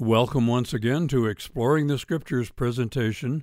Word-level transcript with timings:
Welcome 0.00 0.46
once 0.46 0.72
again 0.72 1.08
to 1.08 1.26
Exploring 1.26 1.88
the 1.88 1.98
Scriptures 1.98 2.50
presentation 2.50 3.42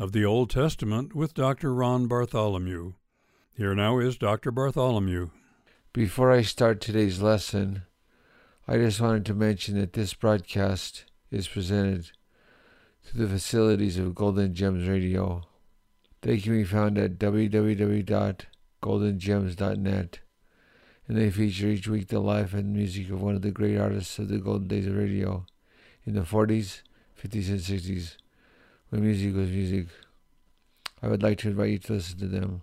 of 0.00 0.10
the 0.10 0.24
Old 0.24 0.50
Testament 0.50 1.14
with 1.14 1.32
Dr. 1.32 1.72
Ron 1.72 2.08
Bartholomew. 2.08 2.94
Here 3.54 3.72
now 3.76 4.00
is 4.00 4.18
Dr. 4.18 4.50
Bartholomew. 4.50 5.30
Before 5.92 6.32
I 6.32 6.42
start 6.42 6.80
today's 6.80 7.22
lesson, 7.22 7.82
I 8.66 8.78
just 8.78 9.00
wanted 9.00 9.24
to 9.26 9.34
mention 9.34 9.78
that 9.78 9.92
this 9.92 10.12
broadcast 10.12 11.04
is 11.30 11.46
presented 11.46 12.10
through 13.04 13.24
the 13.24 13.32
facilities 13.32 13.96
of 13.96 14.16
Golden 14.16 14.54
Gems 14.54 14.88
Radio. 14.88 15.42
They 16.22 16.38
can 16.38 16.52
be 16.52 16.64
found 16.64 16.98
at 16.98 17.20
www.goldengems.net, 17.20 20.18
and 21.06 21.16
they 21.16 21.30
feature 21.30 21.68
each 21.68 21.86
week 21.86 22.08
the 22.08 22.18
life 22.18 22.54
and 22.54 22.72
music 22.72 23.08
of 23.08 23.22
one 23.22 23.36
of 23.36 23.42
the 23.42 23.52
great 23.52 23.78
artists 23.78 24.18
of 24.18 24.26
the 24.26 24.38
golden 24.38 24.66
days 24.66 24.88
of 24.88 24.96
radio 24.96 25.46
in 26.06 26.14
the 26.14 26.22
40s, 26.22 26.82
50s, 27.22 27.48
and 27.48 27.60
60s, 27.60 28.16
when 28.90 29.02
music 29.02 29.34
was 29.34 29.50
music. 29.50 29.86
I 31.02 31.08
would 31.08 31.22
like 31.22 31.38
to 31.38 31.48
invite 31.48 31.70
you 31.70 31.78
to 31.78 31.92
listen 31.94 32.18
to 32.18 32.26
them. 32.26 32.62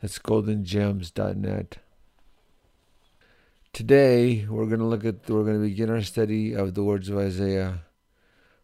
That's 0.00 0.18
goldengems.net. 0.18 1.78
Today, 3.72 4.46
we're 4.48 4.66
going 4.66 4.80
to 4.80 4.86
look 4.86 5.04
at, 5.04 5.28
we're 5.28 5.44
going 5.44 5.60
to 5.60 5.68
begin 5.68 5.90
our 5.90 6.02
study 6.02 6.54
of 6.54 6.74
the 6.74 6.84
words 6.84 7.08
of 7.08 7.18
Isaiah. 7.18 7.82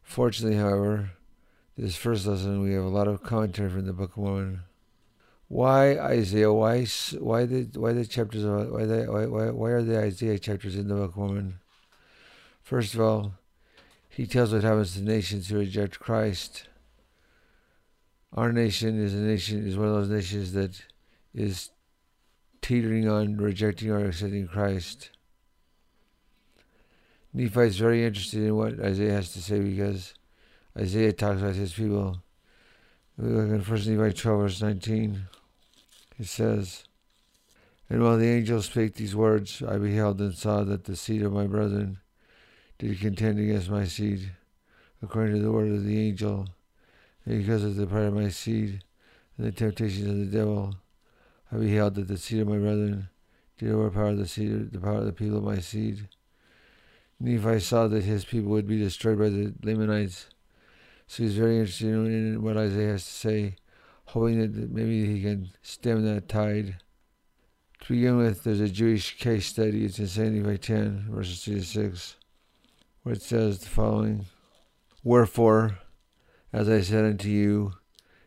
Fortunately, 0.02 0.56
however, 0.56 1.10
this 1.77 1.96
first 1.96 2.27
lesson, 2.27 2.62
we 2.62 2.74
have 2.74 2.84
a 2.84 2.88
lot 2.88 3.08
of 3.08 3.22
commentary 3.22 3.70
from 3.70 3.86
the 3.86 3.92
Book 3.92 4.12
of 4.12 4.19
Mormon. 4.19 4.60
Why 5.48 5.98
Isaiah? 5.98 6.52
Why 6.52 6.86
why 7.19 7.44
the 7.44 7.69
why 7.74 7.92
the 7.92 8.06
chapters? 8.06 8.42
Why 8.42 8.86
the, 8.86 9.05
why, 9.05 9.27
why 9.27 9.50
why 9.50 9.70
are 9.70 9.82
the 9.82 9.98
Isaiah 9.98 10.38
chapters 10.38 10.77
in 10.77 10.88
the 10.88 10.94
Book 10.94 11.10
of 11.10 11.16
Mormon? 11.19 11.60
First 12.62 12.94
of 12.94 13.00
all, 13.02 13.34
he 14.14 14.26
tells 14.26 14.52
what 14.52 14.62
happens 14.62 14.94
to 14.94 15.02
nations 15.02 15.48
who 15.48 15.58
reject 15.58 15.98
Christ. 15.98 16.68
Our 18.34 18.52
nation 18.52 19.02
is 19.02 19.14
a 19.14 19.19
nation 19.19 19.66
is 19.66 19.78
one 19.78 19.88
of 19.88 19.94
those 19.94 20.10
nations 20.10 20.52
that 20.52 20.82
is 21.34 21.70
teetering 22.60 23.08
on 23.08 23.38
rejecting 23.38 23.91
or 23.91 24.04
accepting 24.04 24.46
Christ. 24.46 25.10
Nephi 27.32 27.60
is 27.60 27.78
very 27.78 28.04
interested 28.04 28.42
in 28.42 28.54
what 28.54 28.78
Isaiah 28.80 29.14
has 29.14 29.32
to 29.32 29.41
say 29.41 29.60
because 29.60 30.12
Isaiah 30.78 31.14
talks 31.14 31.41
about 31.41 31.54
his 31.54 31.72
people. 31.72 32.22
We 33.16 33.30
look 33.30 33.48
in 33.48 33.64
1 33.64 33.97
Nephi 33.97 34.12
12, 34.14 34.41
verse 34.41 34.60
19. 34.60 35.22
It 36.19 36.26
says, 36.26 36.84
And 37.88 38.02
while 38.02 38.19
the 38.19 38.28
angel 38.28 38.60
spake 38.60 38.94
these 38.94 39.16
words, 39.16 39.62
I 39.66 39.78
beheld 39.78 40.20
and 40.20 40.34
saw 40.34 40.64
that 40.64 40.84
the 40.84 40.97
seed 40.97 41.22
of 41.22 41.32
my 41.32 41.47
brethren 41.47 42.02
did 42.83 42.91
he 42.91 42.97
contend 42.97 43.38
against 43.38 43.70
my 43.70 43.84
seed, 43.84 44.33
according 45.02 45.36
to 45.36 45.41
the 45.41 45.52
word 45.52 45.70
of 45.70 45.84
the 45.84 46.00
angel, 46.00 46.48
and 47.25 47.38
because 47.38 47.62
of 47.62 47.77
the 47.77 47.86
pride 47.86 48.06
of 48.06 48.14
my 48.14 48.28
seed, 48.28 48.83
and 49.38 49.47
the 49.47 49.52
temptations 49.52 50.08
of 50.08 50.19
the 50.19 50.36
devil, 50.36 50.75
I 51.53 51.58
beheld 51.58 51.94
that 51.94 52.08
the 52.08 52.19
seed 52.19 52.41
of 52.41 52.48
my 52.48 52.58
brethren 52.58 53.08
did 53.56 53.70
overpower 53.70 54.16
the 54.16 54.27
seed, 54.27 54.72
the 54.72 54.80
power 54.80 54.97
of 54.97 55.06
the 55.06 55.12
people 55.12 55.38
of 55.38 55.44
my 55.44 55.60
seed. 55.60 56.08
Nephi 57.20 57.60
saw 57.60 57.86
that 57.86 58.03
his 58.03 58.25
people 58.25 58.50
would 58.50 58.66
be 58.66 58.80
destroyed 58.80 59.20
by 59.20 59.28
the 59.28 59.55
Lamanites, 59.62 60.27
so 61.06 61.22
he's 61.22 61.36
very 61.36 61.58
interested 61.58 61.86
in 61.86 62.42
what 62.42 62.56
Isaiah 62.56 62.91
has 62.91 63.05
to 63.05 63.12
say, 63.12 63.55
hoping 64.06 64.41
that 64.41 64.72
maybe 64.72 65.06
he 65.06 65.22
can 65.22 65.50
stem 65.62 66.05
that 66.05 66.28
tide. 66.28 66.78
To 67.83 67.92
begin 67.92 68.16
with, 68.16 68.42
there's 68.42 68.58
a 68.58 68.69
Jewish 68.69 69.19
case 69.19 69.47
study. 69.47 69.84
It's 69.84 70.00
in 70.00 70.08
St. 70.08 70.33
Nephi 70.33 70.58
10, 70.58 71.06
verses 71.10 71.44
3 71.44 71.55
to 71.55 71.64
6 71.64 72.16
it 73.11 73.22
says 73.22 73.58
the 73.58 73.69
following 73.69 74.27
Wherefore, 75.03 75.78
as 76.53 76.69
I 76.69 76.81
said 76.83 77.05
unto 77.05 77.28
you, 77.28 77.72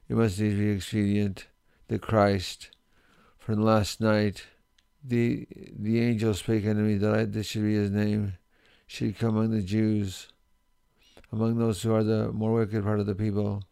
it 0.10 0.18
must 0.18 0.40
needs 0.40 0.56
be 0.56 0.70
expedient 0.70 1.48
that 1.88 2.02
Christ, 2.02 2.72
from 3.38 3.64
last 3.64 4.02
night, 4.02 4.46
the 5.02 5.48
the 5.74 6.02
angel 6.02 6.34
spake 6.34 6.66
unto 6.66 6.82
me 6.82 6.96
that 6.96 7.14
I, 7.14 7.26
this 7.26 7.48
should 7.48 7.64
be 7.64 7.76
his 7.76 7.92
name, 7.92 8.34
should 8.86 9.18
come 9.18 9.38
among 9.38 9.52
the 9.52 9.62
Jews, 9.62 10.28
among 11.32 11.58
those 11.58 11.82
who 11.82 11.94
are 11.94 12.04
the 12.04 12.32
more 12.34 12.54
wicked 12.54 12.84
part 12.84 13.00
of 13.00 13.06
the 13.06 13.16
people, 13.16 13.64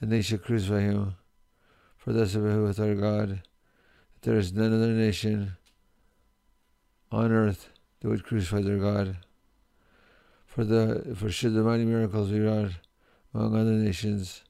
and 0.00 0.10
they 0.10 0.22
should 0.22 0.42
crucify 0.42 0.80
him. 0.80 1.16
For 1.98 2.12
thus 2.12 2.34
it 2.34 2.40
behoveth 2.40 2.80
our 2.80 2.94
God, 2.94 3.28
that 3.28 4.22
there 4.22 4.38
is 4.38 4.54
none 4.54 4.72
other 4.72 4.92
nation 4.92 5.56
on 7.12 7.30
earth 7.30 7.68
that 8.00 8.08
would 8.08 8.24
crucify 8.24 8.62
their 8.62 8.78
God 8.78 9.18
for 10.48 10.64
the 10.64 11.14
for 11.14 11.30
should 11.30 11.54
the 11.54 11.62
mighty 11.62 11.84
miracles 11.84 12.30
be 12.30 12.40
wrought 12.40 12.72
among 13.32 13.54
other 13.54 13.70
nations, 13.72 14.42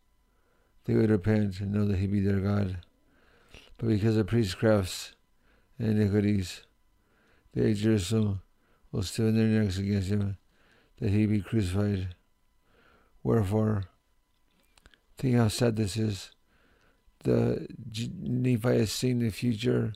they 0.85 0.95
would 0.95 1.11
repent 1.11 1.61
and 1.61 1.73
know 1.73 1.85
that 1.85 1.99
he 1.99 2.07
be 2.07 2.21
their 2.21 2.41
God. 2.41 2.79
But 3.77 3.89
because 3.89 4.17
of 4.17 4.27
priestcrafts 4.27 5.13
and 5.79 5.91
iniquities, 5.91 6.63
they 7.53 7.75
Jerusalem 7.75 8.41
will 8.91 9.03
stiffen 9.03 9.37
their 9.37 9.47
necks 9.47 9.77
against 9.77 10.09
him, 10.09 10.39
that 11.01 11.11
he 11.11 11.27
be 11.27 11.43
crucified. 11.43 12.15
Wherefore, 13.23 13.85
think 15.19 15.37
how 15.37 15.49
sad 15.49 15.77
this 15.77 15.97
is. 15.97 16.31
The 17.25 17.67
Nephi 18.21 18.79
has 18.79 18.93
seen 18.93 19.19
the 19.19 19.31
future 19.31 19.93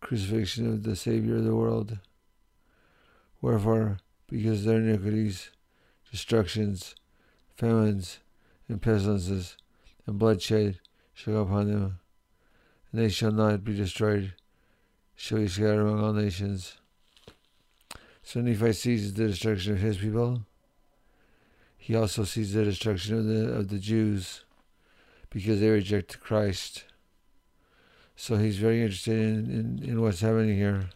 crucifixion 0.00 0.70
of 0.70 0.82
the 0.82 0.94
Savior 0.94 1.36
of 1.36 1.44
the 1.44 1.56
world. 1.56 1.98
Wherefore, 3.40 3.98
because 4.28 4.64
their 4.64 4.78
iniquities 4.78 5.50
destructions, 6.10 6.94
famines, 7.56 8.20
and 8.68 8.80
pestilences, 8.80 9.56
and 10.06 10.18
bloodshed 10.18 10.78
shall 11.12 11.34
come 11.34 11.42
upon 11.42 11.66
them, 11.66 11.98
and 12.90 13.00
they 13.00 13.08
shall 13.08 13.32
not 13.32 13.64
be 13.64 13.74
destroyed, 13.74 14.32
shall 15.14 15.38
be 15.38 15.48
scattered 15.48 15.80
among 15.80 16.02
all 16.02 16.12
nations. 16.12 16.78
So 18.22 18.40
Nephi 18.40 18.72
sees 18.72 19.12
the 19.14 19.28
destruction 19.28 19.74
of 19.74 19.80
his 19.80 19.98
people. 19.98 20.42
He 21.76 21.94
also 21.94 22.24
sees 22.24 22.52
the 22.52 22.64
destruction 22.64 23.18
of 23.18 23.26
the 23.26 23.52
of 23.52 23.68
the 23.68 23.78
Jews 23.78 24.44
because 25.30 25.60
they 25.60 25.68
reject 25.68 26.18
Christ. 26.20 26.84
So 28.16 28.36
he's 28.36 28.56
very 28.56 28.82
interested 28.82 29.18
in, 29.18 29.50
in, 29.50 29.90
in 29.90 30.00
what's 30.00 30.20
happening 30.20 30.56
here. 30.56 30.88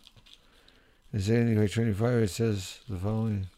Nephi 1.12 1.68
25 1.68 2.22
it 2.22 2.30
says 2.30 2.80
the 2.88 2.96
following. 2.96 3.48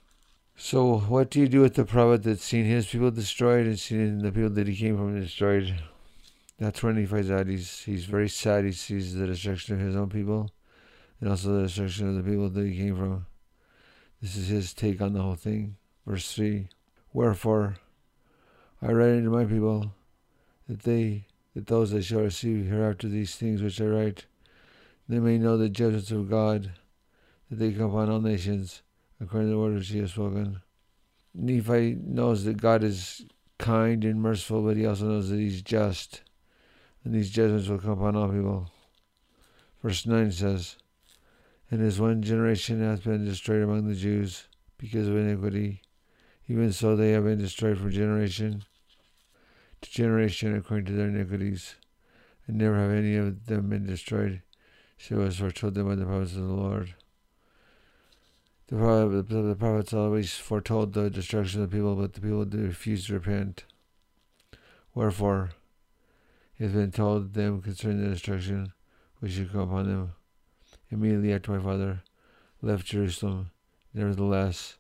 So, 0.57 1.01
what 1.01 1.31
do 1.31 1.39
you 1.39 1.49
do 1.49 1.61
with 1.61 1.75
the 1.75 1.85
prophet 1.85 2.23
that's 2.23 2.45
seen 2.45 2.65
his 2.65 2.87
people 2.87 3.11
destroyed 3.11 3.67
and 3.67 3.79
seen 3.79 4.19
the 4.19 4.33
people 4.33 4.49
that 4.51 4.69
he 4.69 4.75
came 4.75 4.97
from 4.97 5.21
destroyed? 5.21 5.75
That's 6.59 6.83
when 6.83 6.97
he 6.97 7.05
finds 7.05 7.31
out 7.31 7.49
he's 7.49 7.81
he's 7.81 8.07
very 8.07 8.31
sad. 8.31 8.65
He 8.65 8.73
sees 8.73 9.15
the 9.15 9.27
destruction 9.27 9.75
of 9.75 9.87
his 9.87 9.97
own 9.97 10.09
people, 10.09 10.51
and 11.21 11.29
also 11.29 11.55
the 11.55 11.65
destruction 11.65 12.09
of 12.09 12.15
the 12.15 12.31
people 12.31 12.49
that 12.49 12.67
he 12.67 12.77
came 12.77 12.97
from. 12.97 13.27
This 14.23 14.37
is 14.37 14.49
his 14.49 14.73
take 14.73 15.03
on 15.03 15.13
the 15.13 15.23
whole 15.23 15.35
thing. 15.35 15.77
Verse 16.07 16.33
three: 16.33 16.69
Wherefore, 17.13 17.77
I 18.81 18.93
write 18.93 19.17
unto 19.17 19.31
my 19.31 19.45
people 19.45 19.93
that 20.69 20.85
they 20.85 21.27
that 21.55 21.67
those 21.67 21.91
that 21.91 22.05
shall 22.05 22.21
receive 22.21 22.67
hereafter 22.67 23.09
these 23.09 23.35
things 23.35 23.63
which 23.63 23.81
I 23.81 23.87
write, 23.87 24.25
they 25.07 25.19
may 25.19 25.37
know 25.37 25.59
the 25.59 25.69
judgments 25.69 26.11
of 26.11 26.31
God, 26.31 26.73
they 27.59 27.73
come 27.73 27.91
upon 27.91 28.11
all 28.11 28.21
nations 28.21 28.83
according 29.21 29.49
to 29.49 29.55
the 29.55 29.59
word 29.59 29.75
which 29.75 29.89
he 29.89 29.99
has 29.99 30.13
spoken. 30.13 30.63
Nephi 31.35 31.97
knows 32.03 32.45
that 32.45 32.61
God 32.61 32.83
is 32.83 33.25
kind 33.59 34.05
and 34.05 34.21
merciful, 34.21 34.63
but 34.63 34.77
he 34.77 34.87
also 34.87 35.07
knows 35.07 35.31
that 35.31 35.39
he's 35.39 35.63
just, 35.63 36.23
and 37.05 37.15
these 37.15 37.31
judgments 37.31 37.69
will 37.69 37.79
come 37.79 37.93
upon 37.93 38.17
all 38.17 38.29
people. 38.29 38.71
Verse 39.83 40.07
9 40.07 40.33
says, 40.33 40.77
And 41.71 41.83
as 41.83 42.01
one 42.01 42.23
generation 42.23 42.83
hath 42.83 43.05
been 43.05 43.25
destroyed 43.25 43.63
among 43.63 43.89
the 43.89 43.95
Jews 43.95 44.47
because 44.79 45.09
of 45.09 45.17
iniquity, 45.17 45.83
even 46.49 46.73
so 46.73 46.97
they 46.97 47.13
have 47.13 47.25
been 47.25 47.39
destroyed 47.39 47.79
from 47.79 47.91
generation 47.91 48.65
to 49.81 49.91
generation 49.91 50.57
according 50.57 50.87
to 50.87 50.93
their 50.93 51.09
iniquities, 51.09 51.75
and 52.47 52.59
never 52.59 52.77
have 52.77 52.91
any 52.91 53.17
of 53.17 53.47
them 53.47 53.69
been 53.69 53.87
destroyed, 53.87 54.43
so 54.99 55.21
as 55.21 55.37
foretold 55.37 55.75
them 55.75 55.89
by 55.89 55.95
the 55.95 56.05
prophets 56.05 56.33
of 56.33 56.47
the 56.47 56.53
Lord. 56.53 56.95
The, 58.69 58.77
prophet, 58.77 59.29
the 59.29 59.57
prophets 59.59 59.93
always 59.93 60.33
foretold 60.33 60.93
the 60.93 61.11
destruction 61.11 61.63
of 61.63 61.71
the 61.71 61.77
people, 61.77 61.95
but 61.97 62.15
the 62.15 62.21
people 62.21 62.45
refused 62.45 63.09
to 63.09 63.15
repent. 63.15 63.65
Wherefore, 64.95 65.51
it 66.59 66.65
has 66.65 66.73
been 66.73 66.91
told 66.91 67.35
them 67.35 67.61
concerning 67.61 68.03
the 68.03 68.11
destruction 68.11 68.73
which 69.21 69.33
should 69.33 69.53
come 69.53 69.63
upon 69.63 69.89
them. 69.89 70.13
Immediately 70.91 71.33
after 71.33 71.53
my 71.53 71.63
father 71.63 72.03
left 72.61 72.87
Jerusalem, 72.87 73.51
nevertheless, 73.95 74.77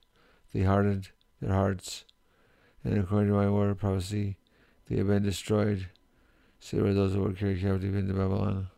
they 0.53 0.63
hardened 0.63 1.11
their 1.41 1.53
hearts, 1.53 2.05
and 2.85 2.99
according 2.99 3.29
to 3.29 3.35
my 3.35 3.51
word 3.51 3.71
of 3.71 3.79
prophecy, 3.79 4.37
they 4.89 4.97
have 4.97 5.07
been 5.09 5.23
destroyed. 5.23 5.89
So 6.61 6.79
were 6.79 6.95
those 6.95 7.15
who 7.15 7.23
were 7.23 7.33
carried 7.33 7.61
captive 7.61 7.97
into 7.97 8.15
Babylon. 8.15 8.69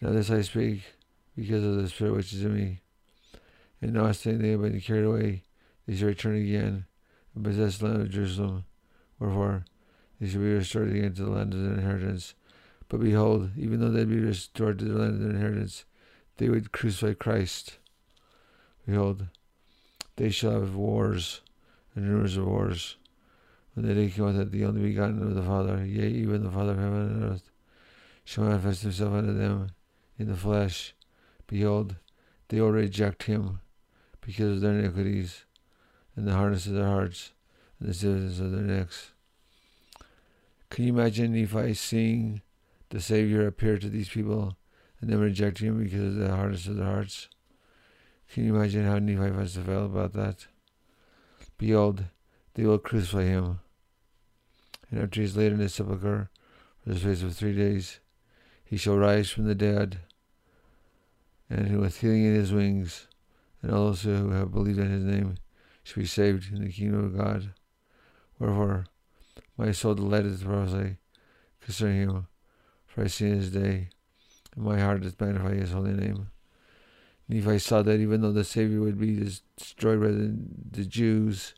Now 0.00 0.10
this 0.10 0.30
I 0.30 0.42
speak 0.42 0.82
because 1.36 1.64
of 1.64 1.76
the 1.76 1.88
Spirit 1.88 2.14
which 2.14 2.32
is 2.32 2.44
in 2.44 2.54
me 2.54 2.80
and 3.84 3.92
now 3.92 4.10
saying 4.12 4.38
they 4.38 4.52
have 4.52 4.62
been 4.62 4.80
carried 4.80 5.04
away 5.04 5.42
they 5.86 5.94
shall 5.94 6.08
return 6.08 6.36
again 6.36 6.86
and 7.34 7.44
possess 7.44 7.76
the 7.76 7.84
land 7.84 8.00
of 8.00 8.10
Jerusalem. 8.10 8.64
Wherefore, 9.18 9.66
they 10.18 10.26
shall 10.26 10.40
be 10.40 10.54
restored 10.54 10.88
again 10.88 11.12
to 11.12 11.24
the 11.24 11.30
land 11.30 11.52
of 11.52 11.60
their 11.60 11.74
inheritance. 11.74 12.34
But 12.88 13.00
behold, 13.00 13.50
even 13.58 13.80
though 13.80 13.90
they 13.90 14.06
be 14.06 14.18
restored 14.18 14.78
to 14.78 14.86
the 14.86 14.98
land 14.98 15.14
of 15.14 15.20
their 15.20 15.30
inheritance, 15.30 15.84
they 16.38 16.48
would 16.48 16.72
crucify 16.72 17.12
Christ. 17.12 17.76
Behold, 18.86 19.26
they 20.16 20.30
shall 20.30 20.52
have 20.52 20.74
wars 20.74 21.42
and 21.94 22.08
rumors 22.08 22.38
of 22.38 22.46
wars. 22.46 22.96
When 23.74 23.86
the 23.86 23.94
day 23.94 24.08
cometh 24.08 24.36
that 24.36 24.50
the 24.50 24.64
only 24.64 24.80
begotten 24.80 25.22
of 25.22 25.34
the 25.34 25.42
Father, 25.42 25.84
yea, 25.84 26.08
even 26.08 26.42
the 26.42 26.50
Father 26.50 26.72
of 26.72 26.78
heaven 26.78 27.00
and 27.02 27.24
earth, 27.24 27.50
shall 28.24 28.44
manifest 28.44 28.82
himself 28.82 29.12
unto 29.12 29.34
them 29.34 29.72
in 30.18 30.28
the 30.28 30.36
flesh, 30.36 30.94
behold, 31.46 31.96
they 32.48 32.62
will 32.62 32.70
reject 32.70 33.24
him 33.24 33.60
because 34.24 34.56
of 34.56 34.60
their 34.60 34.78
iniquities 34.78 35.44
and 36.16 36.26
the 36.26 36.32
hardness 36.32 36.66
of 36.66 36.72
their 36.72 36.86
hearts 36.86 37.32
and 37.78 37.88
the 37.88 37.94
stiffness 37.94 38.40
of 38.40 38.52
their 38.52 38.62
necks. 38.62 39.10
Can 40.70 40.84
you 40.84 40.92
imagine 40.92 41.32
Nephi 41.32 41.74
seeing 41.74 42.42
the 42.88 43.00
Savior 43.00 43.46
appear 43.46 43.78
to 43.78 43.88
these 43.88 44.08
people 44.08 44.56
and 45.00 45.10
them 45.10 45.20
rejecting 45.20 45.68
him 45.68 45.82
because 45.82 46.00
of 46.00 46.14
the 46.16 46.34
hardness 46.34 46.66
of 46.66 46.76
their 46.76 46.86
hearts? 46.86 47.28
Can 48.32 48.44
you 48.44 48.56
imagine 48.56 48.84
how 48.84 48.98
Nephi 48.98 49.30
must 49.30 49.56
have 49.56 49.66
felt 49.66 49.86
about 49.86 50.14
that? 50.14 50.46
Behold, 51.58 52.04
they 52.54 52.64
will 52.64 52.78
crucify 52.78 53.24
him. 53.24 53.60
And 54.90 55.02
after 55.02 55.20
he 55.20 55.26
is 55.26 55.36
laid 55.36 55.52
in 55.52 55.58
his 55.58 55.74
sepulchre 55.74 56.30
for 56.82 56.90
the 56.90 56.98
space 56.98 57.22
of 57.22 57.36
three 57.36 57.54
days, 57.54 58.00
he 58.64 58.76
shall 58.76 58.96
rise 58.96 59.30
from 59.30 59.44
the 59.44 59.54
dead, 59.54 59.98
and 61.50 61.80
with 61.80 62.00
healing 62.00 62.24
in 62.24 62.34
his 62.34 62.52
wings, 62.52 63.06
and 63.64 63.72
all 63.72 63.86
those 63.86 64.02
who 64.02 64.30
have 64.30 64.52
believed 64.52 64.78
in 64.78 64.90
his 64.90 65.04
name 65.04 65.36
shall 65.84 66.02
be 66.02 66.06
saved 66.06 66.52
in 66.52 66.62
the 66.62 66.70
kingdom 66.70 67.02
of 67.02 67.16
God. 67.16 67.54
Wherefore, 68.38 68.84
my 69.56 69.72
soul 69.72 69.94
delighteth 69.94 70.40
to 70.40 70.46
prophesy 70.46 70.98
concerning 71.62 72.02
him, 72.02 72.26
for 72.86 73.04
I 73.04 73.06
see 73.06 73.30
his 73.30 73.50
day, 73.50 73.88
and 74.54 74.64
my 74.66 74.78
heart 74.78 75.00
doth 75.00 75.18
magnify 75.18 75.54
his 75.54 75.72
holy 75.72 75.94
name. 75.94 76.28
Nephi 77.26 77.58
saw 77.58 77.80
that 77.80 78.00
even 78.00 78.20
though 78.20 78.32
the 78.32 78.44
Savior 78.44 78.80
would 78.80 79.00
be 79.00 79.16
destroyed 79.16 79.98
by 79.98 80.08
the, 80.08 80.36
the 80.72 80.84
Jews, 80.84 81.54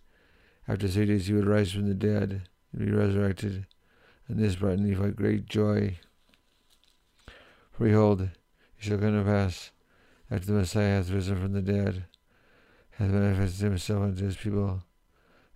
after 0.68 0.86
three 0.86 1.06
days 1.06 1.26
he 1.26 1.34
would 1.34 1.48
rise 1.48 1.72
from 1.72 1.88
the 1.88 1.94
dead 1.94 2.42
and 2.72 2.86
be 2.86 2.92
resurrected, 2.92 3.66
and 4.28 4.38
this 4.38 4.54
brought 4.54 4.78
Nephi 4.78 5.10
great 5.10 5.46
joy. 5.46 5.98
For 7.72 7.86
behold, 7.86 8.20
it 8.20 8.30
shall 8.78 8.98
come 8.98 9.18
to 9.18 9.28
pass, 9.28 9.72
after 10.30 10.46
the 10.46 10.58
Messiah 10.58 10.96
hath 10.96 11.10
risen 11.10 11.40
from 11.40 11.52
the 11.52 11.62
dead, 11.62 12.06
hath 12.90 13.10
manifested 13.10 13.64
himself 13.64 14.02
unto 14.02 14.24
his 14.24 14.36
people, 14.36 14.82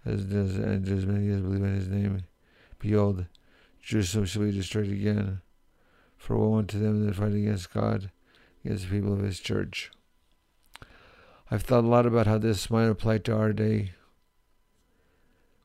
as 0.05 0.25
does 0.25 0.57
and 0.57 0.85
to 0.87 0.97
as 0.97 1.07
many 1.07 1.29
as 1.31 1.41
believe 1.41 1.63
in 1.63 1.75
his 1.75 1.89
name. 1.89 2.25
Behold, 2.79 3.27
Jerusalem 3.83 4.27
shall 4.27 4.43
be 4.43 4.53
destroyed 4.53 4.91
again. 4.91 5.41
For 6.17 6.37
woe 6.37 6.59
unto 6.59 6.79
them 6.79 7.07
that 7.07 7.17
fight 7.17 7.33
against 7.33 7.73
God, 7.73 8.11
against 8.63 8.85
the 8.85 8.91
people 8.91 9.15
of 9.15 9.21
his 9.21 9.41
church. 9.41 9.91
I've 11.51 11.63
thought 11.63 11.85
a 11.85 11.89
lot 11.89 12.05
about 12.05 12.27
how 12.27 12.37
this 12.37 12.69
might 12.69 12.85
apply 12.85 13.19
to 13.19 13.35
our 13.35 13.55
day. 13.55 13.95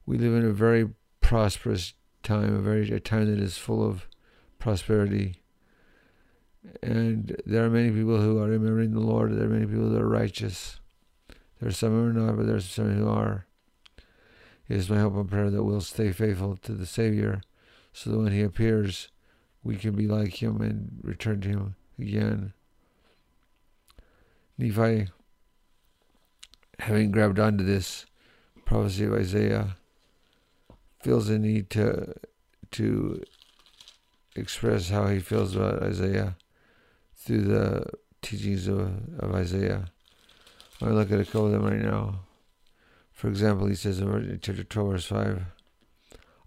We 0.05 0.17
live 0.17 0.33
in 0.33 0.45
a 0.45 0.53
very 0.53 0.89
prosperous 1.19 1.93
time, 2.23 2.55
a 2.55 2.61
very 2.61 2.89
a 2.89 3.01
time 3.01 3.25
that 3.25 3.43
is 3.43 3.57
full 3.57 3.85
of 3.85 4.07
prosperity. 4.57 5.41
And 6.81 7.35
there 7.45 7.65
are 7.65 7.69
many 7.69 7.89
people 7.89 8.19
who 8.21 8.39
are 8.39 8.47
remembering 8.47 8.91
the 8.91 8.99
Lord. 8.99 9.31
There 9.31 9.45
are 9.45 9.49
many 9.49 9.65
people 9.65 9.89
that 9.89 10.01
are 10.01 10.07
righteous. 10.07 10.79
There 11.59 11.69
are 11.69 11.73
some 11.73 11.91
who 11.91 12.09
are 12.09 12.13
not, 12.13 12.37
but 12.37 12.47
there 12.47 12.55
are 12.55 12.61
some 12.61 12.95
who 12.95 13.07
are. 13.07 13.45
It 14.67 14.77
is 14.77 14.89
my 14.89 14.99
hope 14.99 15.15
and 15.15 15.29
prayer 15.29 15.49
that 15.49 15.63
we'll 15.63 15.81
stay 15.81 16.11
faithful 16.11 16.57
to 16.57 16.73
the 16.73 16.85
Savior 16.85 17.41
so 17.93 18.09
that 18.09 18.17
when 18.17 18.33
He 18.33 18.41
appears, 18.41 19.09
we 19.63 19.75
can 19.75 19.95
be 19.95 20.07
like 20.07 20.41
Him 20.41 20.61
and 20.61 20.99
return 21.03 21.41
to 21.41 21.49
Him 21.49 21.75
again. 21.99 22.53
Nephi, 24.57 25.07
having 26.79 27.11
grabbed 27.11 27.39
onto 27.39 27.63
this 27.63 28.05
prophecy 28.65 29.05
of 29.05 29.13
Isaiah, 29.13 29.75
feels 31.01 31.27
the 31.27 31.37
need 31.37 31.69
to 31.69 32.15
to 32.71 33.23
express 34.35 34.89
how 34.89 35.07
he 35.07 35.19
feels 35.19 35.55
about 35.55 35.81
Isaiah 35.83 36.35
through 37.25 37.41
the 37.41 37.85
teachings 38.21 38.67
of, 38.67 38.79
of 39.19 39.33
Isaiah. 39.33 39.87
I'm 40.81 40.93
look 40.93 41.11
at 41.11 41.19
a 41.19 41.25
couple 41.25 41.47
of 41.47 41.51
them 41.53 41.65
right 41.65 41.81
now. 41.81 42.19
For 43.11 43.29
example, 43.29 43.67
he 43.67 43.75
says 43.75 43.99
in 43.99 44.39
chapter 44.41 44.63
12, 44.63 44.91
verse 44.91 45.05
5, 45.05 45.43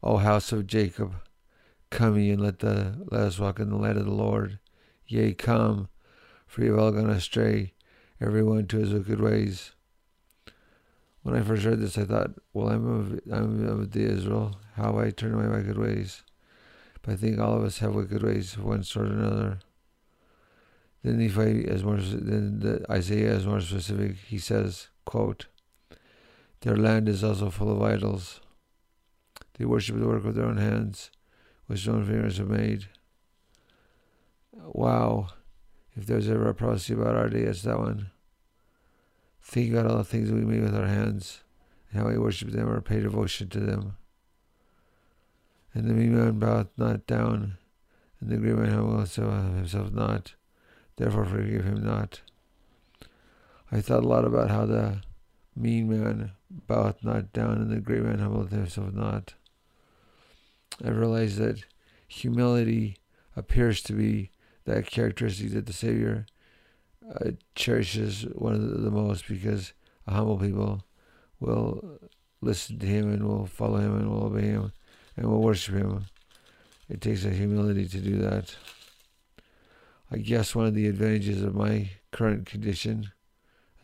O 0.03 0.19
house 0.19 0.53
of 0.53 0.67
Jacob, 0.67 1.15
come 1.91 2.19
ye 2.19 2.31
and 2.31 2.43
let, 2.43 2.61
the, 2.61 2.95
let 3.11 3.23
us 3.23 3.39
walk 3.39 3.59
in 3.59 3.71
the 3.71 3.77
light 3.77 3.97
of 3.97 4.05
the 4.05 4.13
Lord. 4.13 4.61
Yea, 5.07 5.33
come, 5.35 5.89
for 6.47 6.63
ye 6.63 6.69
have 6.69 6.79
all 6.79 6.93
gone 6.93 7.11
astray, 7.11 7.73
every 8.21 8.43
one 8.43 8.67
to 8.67 8.79
his 8.79 8.93
wicked 8.93 9.21
ways. 9.21 9.73
When 11.23 11.35
I 11.35 11.43
first 11.43 11.65
read 11.65 11.81
this, 11.81 11.99
I 11.99 12.05
thought, 12.05 12.31
well, 12.53 12.69
I'm 12.69 12.87
of, 12.87 13.21
I'm 13.33 13.67
of 13.67 13.91
the 13.91 14.03
Israel. 14.03 14.61
How 14.77 14.99
I 14.99 15.11
turn 15.11 15.35
my 15.35 15.49
wicked 15.49 15.77
ways? 15.77 16.23
But 17.03 17.15
I 17.15 17.17
think 17.17 17.39
all 17.39 17.55
of 17.55 17.65
us 17.65 17.79
have 17.79 17.95
wicked 17.95 18.23
ways 18.23 18.55
of 18.55 18.65
one 18.65 18.85
sort 18.85 19.09
or 19.09 19.15
another. 19.15 19.59
Then 21.09 21.21
Nephi 21.21 21.65
is 21.65 21.85
more. 21.85 21.97
Then 21.97 22.61
the 22.61 22.85
Isaiah 22.93 23.33
is 23.33 23.47
more 23.47 23.63
specific. 23.63 24.17
He 24.27 24.39
says, 24.39 24.89
"quote 25.07 25.47
Their 26.61 26.77
land 26.77 27.09
is 27.09 27.25
also 27.25 27.49
full 27.49 27.75
of 27.75 27.81
idols. 27.81 28.43
They 29.55 29.65
worship 29.65 29.99
the 29.99 30.07
work 30.07 30.27
of 30.27 30.35
their 30.35 30.45
own 30.45 30.59
hands, 30.59 31.11
which 31.67 31.87
their 31.87 31.95
own 31.95 32.05
fingers 32.05 32.37
have 32.37 32.51
made." 32.51 32.89
Wow! 34.53 35.29
If 35.97 36.05
there's 36.05 36.29
ever 36.29 36.47
a 36.47 36.55
prophecy 36.55 36.93
about 36.93 37.17
our 37.17 37.31
day, 37.31 37.45
it's 37.45 37.63
that 37.63 37.79
one. 37.79 38.11
Think 39.41 39.73
about 39.73 39.91
all 39.91 39.97
the 39.97 40.05
things 40.05 40.31
we 40.31 40.45
made 40.45 40.63
with 40.63 40.77
our 40.77 40.89
hands, 40.89 41.43
and 41.91 42.03
how 42.03 42.09
we 42.11 42.19
worship 42.19 42.51
them 42.51 42.69
or 42.69 42.83
pay 42.83 43.01
devotion 43.01 43.49
to 43.49 43.61
them. 43.61 43.97
And 45.73 45.89
the 45.89 45.95
mean 45.95 46.15
man 46.15 46.39
boweth 46.39 46.77
not 46.77 47.07
down, 47.07 47.57
and 48.21 48.29
the 48.29 48.37
great 48.37 48.57
man 48.57 48.73
humbleth 48.73 49.15
himself 49.17 49.91
not 49.91 50.35
therefore 50.99 51.25
forgive 51.25 51.65
him 51.65 51.83
not. 51.83 52.21
I 53.73 53.81
thought 53.81 54.05
a 54.05 54.09
lot 54.09 54.25
about 54.25 54.50
how 54.50 54.67
the 54.67 55.03
mean 55.56 55.89
man 55.89 56.33
boweth 56.50 57.03
not 57.03 57.33
down 57.33 57.53
and 57.53 57.71
the 57.71 57.81
great 57.81 58.03
man 58.03 58.19
humbleth 58.19 58.50
himself 58.50 58.93
not. 58.93 59.35
I 60.85 60.90
realized 60.90 61.38
that 61.38 61.64
humility 62.07 62.99
appears 63.37 63.83
to 63.83 63.93
be 63.93 64.31
that 64.64 64.87
characteristic 64.87 65.52
that 65.52 65.67
the 65.67 65.73
Savior 65.73 66.26
uh, 67.21 67.31
cherishes 67.55 68.23
one 68.35 68.55
of 68.55 68.83
the, 68.83 68.90
most 68.90 69.26
because 69.28 69.73
a 70.07 70.12
humble 70.12 70.38
people 70.38 70.85
will 71.40 71.99
listen 72.40 72.78
to 72.78 72.87
him 72.87 73.12
and 73.12 73.26
will 73.26 73.47
follow 73.47 73.78
him 73.78 73.97
and 73.97 74.11
will 74.11 74.25
obey 74.25 74.43
him 74.43 74.73
and 75.17 75.26
will 75.26 75.40
worship 75.40 75.75
him. 75.75 76.07
It 76.88 77.00
takes 77.00 77.25
a 77.25 77.31
humility 77.31 77.87
to 77.88 77.99
do 77.99 78.19
that. 78.19 78.55
I 80.11 80.19
guess 80.19 80.55
one 80.55 80.67
of 80.67 80.75
the 80.75 80.88
advantages 80.88 81.43
of 81.43 81.55
my 81.55 81.91
current 82.12 82.47
condition, 82.47 83.12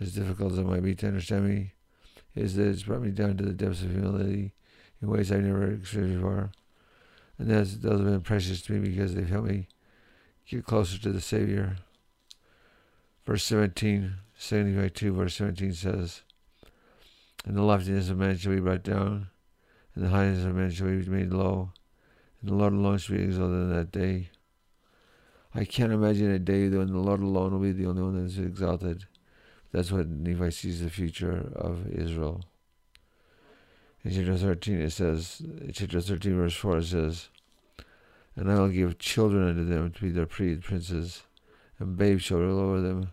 as 0.00 0.14
difficult 0.14 0.52
as 0.52 0.58
it 0.58 0.66
might 0.66 0.82
be 0.82 0.94
to 0.94 1.06
understand 1.06 1.46
me, 1.46 1.72
is 2.34 2.56
that 2.56 2.68
it's 2.68 2.84
brought 2.84 3.02
me 3.02 3.10
down 3.10 3.36
to 3.36 3.44
the 3.44 3.52
depths 3.52 3.82
of 3.82 3.90
humility 3.90 4.54
in 5.02 5.08
ways 5.08 5.30
I've 5.30 5.42
never 5.42 5.70
experienced 5.70 6.16
before. 6.16 6.50
And 7.38 7.50
that's, 7.50 7.76
those 7.76 8.00
have 8.00 8.08
been 8.08 8.20
precious 8.22 8.62
to 8.62 8.72
me 8.72 8.88
because 8.88 9.14
they've 9.14 9.28
helped 9.28 9.48
me 9.48 9.68
get 10.48 10.64
closer 10.64 10.98
to 10.98 11.12
the 11.12 11.20
Savior. 11.20 11.76
Verse 13.26 13.44
17, 13.44 14.14
2, 14.38 15.12
verse 15.12 15.34
17 15.34 15.72
says, 15.74 16.22
And 17.44 17.56
the 17.56 17.62
loftiness 17.62 18.08
of 18.08 18.18
man 18.18 18.38
shall 18.38 18.52
be 18.52 18.60
brought 18.60 18.82
down, 18.82 19.28
and 19.94 20.04
the 20.04 20.10
highness 20.10 20.44
of 20.44 20.54
man 20.54 20.70
shall 20.70 20.86
be 20.86 21.04
made 21.04 21.32
low, 21.32 21.70
and 22.40 22.50
the 22.50 22.54
Lord 22.54 22.72
alone 22.72 22.98
shall 22.98 23.16
be 23.16 23.22
exalted 23.22 23.56
in 23.56 23.70
that 23.70 23.92
day. 23.92 24.30
I 25.56 25.64
can't 25.64 25.92
imagine 25.92 26.32
a 26.32 26.38
day 26.40 26.68
when 26.68 26.88
the 26.88 26.98
Lord 26.98 27.20
alone 27.20 27.52
will 27.52 27.60
be 27.60 27.70
the 27.70 27.86
only 27.86 28.02
one 28.02 28.16
that 28.16 28.26
is 28.26 28.38
exalted. 28.38 29.04
That's 29.70 29.92
what 29.92 30.08
Nephi 30.08 30.50
sees 30.50 30.80
the 30.80 30.90
future 30.90 31.52
of 31.54 31.86
Israel. 31.88 32.44
In 34.02 34.12
chapter 34.12 34.36
13, 34.36 34.80
it 34.80 34.90
says, 34.90 35.42
chapter 35.72 36.00
13, 36.00 36.36
verse 36.36 36.54
4, 36.54 36.78
it 36.78 36.84
says, 36.84 37.28
And 38.34 38.50
I 38.50 38.58
will 38.58 38.68
give 38.68 38.98
children 38.98 39.48
unto 39.48 39.64
them 39.64 39.92
to 39.92 40.02
be 40.02 40.10
their 40.10 40.26
princes, 40.26 41.22
and 41.78 41.96
babes 41.96 42.24
shall 42.24 42.38
rule 42.38 42.58
over 42.58 42.80
them. 42.80 43.10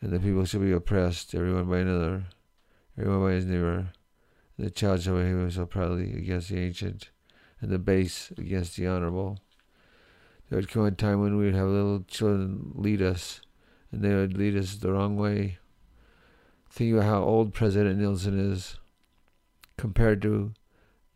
And 0.00 0.12
the 0.12 0.20
people 0.20 0.46
shall 0.46 0.60
be 0.60 0.72
oppressed, 0.72 1.34
every 1.34 1.52
one 1.52 1.68
by 1.68 1.78
another, 1.78 2.24
every 2.98 3.10
one 3.10 3.28
by 3.28 3.32
his 3.34 3.44
neighbor. 3.44 3.90
And 4.56 4.66
the 4.66 4.70
child 4.70 5.02
shall 5.02 5.16
behave 5.16 5.36
himself 5.36 5.68
proudly 5.70 6.14
against 6.14 6.48
the 6.48 6.58
ancient, 6.58 7.10
and 7.60 7.70
the 7.70 7.78
base 7.78 8.32
against 8.38 8.76
the 8.76 8.86
honorable. 8.86 9.38
There 10.48 10.58
would 10.58 10.70
come 10.70 10.86
a 10.86 10.90
time 10.90 11.20
when 11.20 11.36
we 11.36 11.44
would 11.44 11.54
have 11.54 11.68
little 11.68 12.04
children 12.08 12.72
lead 12.74 13.02
us, 13.02 13.42
and 13.92 14.02
they 14.02 14.14
would 14.14 14.36
lead 14.36 14.56
us 14.56 14.76
the 14.76 14.92
wrong 14.92 15.16
way. 15.16 15.58
think 16.70 16.94
about 16.94 17.04
how 17.04 17.22
old 17.22 17.52
President 17.52 17.98
Nelson 17.98 18.38
is 18.38 18.76
compared 19.76 20.22
to 20.22 20.52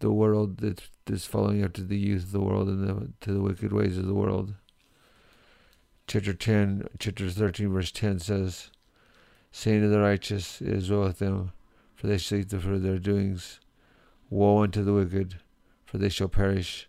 the 0.01 0.12
world 0.12 0.59
that 0.59 0.83
is 1.07 1.25
following 1.25 1.62
after 1.62 1.83
the 1.83 1.99
youth 1.99 2.25
of 2.25 2.33
the 2.33 2.41
world 2.41 2.69
and 2.69 2.87
the, 2.87 3.12
to 3.21 3.33
the 3.33 3.41
wicked 3.41 3.73
ways 3.73 3.97
of 3.97 4.07
the 4.07 4.15
world. 4.15 4.55
Chapter 6.07 6.35
10, 6.35 6.89
chapter 6.99 7.31
13, 7.31 7.73
verse 7.73 7.91
10 7.93 8.19
says, 8.19 8.71
Saying 9.51 9.83
to 9.83 9.89
the 9.89 10.01
righteous, 10.01 10.61
It 10.61 10.69
is 10.69 10.91
well 10.91 11.05
with 11.05 11.21
them, 11.21 11.53
for 11.95 12.07
they 12.07 12.17
eat 12.17 12.51
the 12.51 12.61
fruit 12.61 12.77
of 12.77 12.83
their 12.83 12.99
doings. 12.99 13.61
Woe 14.29 14.62
unto 14.62 14.83
the 14.83 14.93
wicked, 14.93 15.37
for 15.87 15.99
they 15.99 16.09
shall 16.09 16.29
perish, 16.29 16.89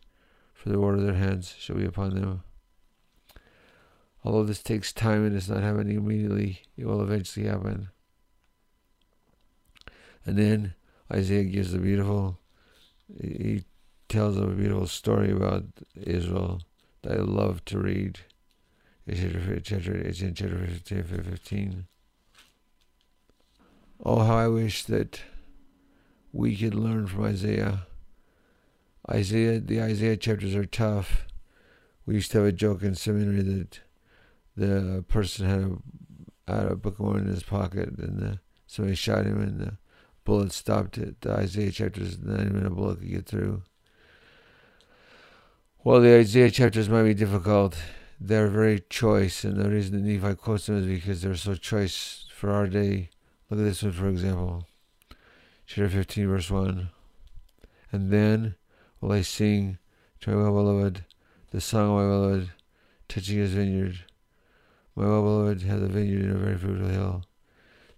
for 0.64 0.70
the 0.70 0.80
word 0.80 0.98
of 0.98 1.04
their 1.06 1.16
hands 1.16 1.54
shall 1.60 1.76
be 1.76 1.84
upon 1.84 2.16
them. 2.16 2.42
Although 4.24 4.46
this 4.46 4.64
takes 4.64 4.94
time 4.94 5.26
and 5.26 5.36
is 5.36 5.50
not 5.50 5.62
happening 5.62 5.98
immediately, 5.98 6.62
it 6.78 6.86
will 6.86 7.02
eventually 7.02 7.48
happen. 7.48 7.90
And 10.26 10.38
then 10.38 10.76
Isaiah 11.12 11.44
gives 11.44 11.74
a 11.74 11.80
beautiful, 11.80 12.40
he 13.22 13.66
tells 14.08 14.38
a 14.38 14.46
beautiful 14.46 14.88
story 14.88 15.32
about 15.32 15.66
Israel 16.02 16.62
that 17.02 17.20
I 17.20 17.22
love 17.22 17.66
to 17.66 17.78
read. 17.78 18.20
It's 19.06 20.22
in 20.22 20.34
chapter 20.34 20.66
15. 20.66 21.88
Oh, 24.06 24.20
how 24.20 24.38
I 24.38 24.48
wish 24.48 24.86
that 24.86 25.20
we 26.32 26.56
could 26.56 26.74
learn 26.74 27.08
from 27.08 27.26
Isaiah. 27.26 27.86
Isaiah, 29.10 29.60
the 29.60 29.82
Isaiah 29.82 30.18
chapters 30.18 30.56
are 30.56 30.66
tough. 30.66 31.28
We 32.06 32.16
used 32.16 32.32
to 32.32 32.40
have 32.40 32.48
a 32.48 32.52
joke 32.52 32.84
in 32.84 32.96
seminary 32.96 33.42
that 33.42 33.80
the 34.56 35.04
person 35.08 35.48
had 35.48 35.60
a, 35.60 36.54
had 36.54 36.72
a 36.72 36.76
book 36.76 36.96
of 36.96 37.00
Mormon 37.02 37.28
in 37.28 37.34
his 37.34 37.44
pocket 37.44 37.90
and 37.98 38.20
the, 38.20 38.40
somebody 38.68 38.96
shot 38.96 39.26
him 39.26 39.42
and 39.42 39.60
the 39.60 39.78
bullet 40.24 40.52
stopped 40.52 40.98
it. 40.98 41.22
The 41.22 41.34
Isaiah 41.34 41.72
chapters, 41.72 42.18
not 42.20 42.42
even 42.42 42.66
a 42.66 42.70
bullet 42.70 43.00
could 43.00 43.12
get 43.12 43.26
through. 43.26 43.64
Well, 45.84 46.00
the 46.00 46.16
Isaiah 46.16 46.52
chapters 46.52 46.88
might 46.88 47.04
be 47.04 47.14
difficult. 47.14 47.76
They're 48.20 48.48
very 48.48 48.82
choice, 48.90 49.44
and 49.44 49.58
the 49.58 49.70
reason 49.70 49.96
that 49.96 50.10
Nephi 50.10 50.36
quotes 50.36 50.68
them 50.68 50.78
is 50.78 50.86
because 50.86 51.22
they're 51.22 51.36
so 51.36 51.56
choice 51.56 52.26
for 52.34 52.52
our 52.52 52.68
day. 52.68 53.10
Look 53.50 53.60
at 53.60 53.64
this 53.64 53.84
one, 53.84 53.92
for 53.92 54.08
example. 54.08 54.66
Chapter 55.68 55.90
15, 55.90 56.28
verse 56.28 56.50
1. 56.50 56.90
And 57.92 58.12
then 58.12 58.56
will 59.04 59.12
I 59.12 59.22
sing 59.22 59.78
to 60.22 60.30
my 60.30 60.50
well 60.50 60.54
beloved, 60.54 61.04
the 61.52 61.60
song 61.60 61.90
of 61.90 62.06
my 62.06 62.10
beloved, 62.10 62.52
touching 63.10 63.38
his 63.38 63.52
vineyard. 63.52 64.00
My 64.96 65.06
well 65.06 65.22
beloved 65.22 65.62
has 65.64 65.82
a 65.82 65.88
vineyard 65.88 66.24
in 66.24 66.32
a 66.32 66.40
very 66.40 66.58
fruitful 66.58 66.88
hill. 66.88 67.24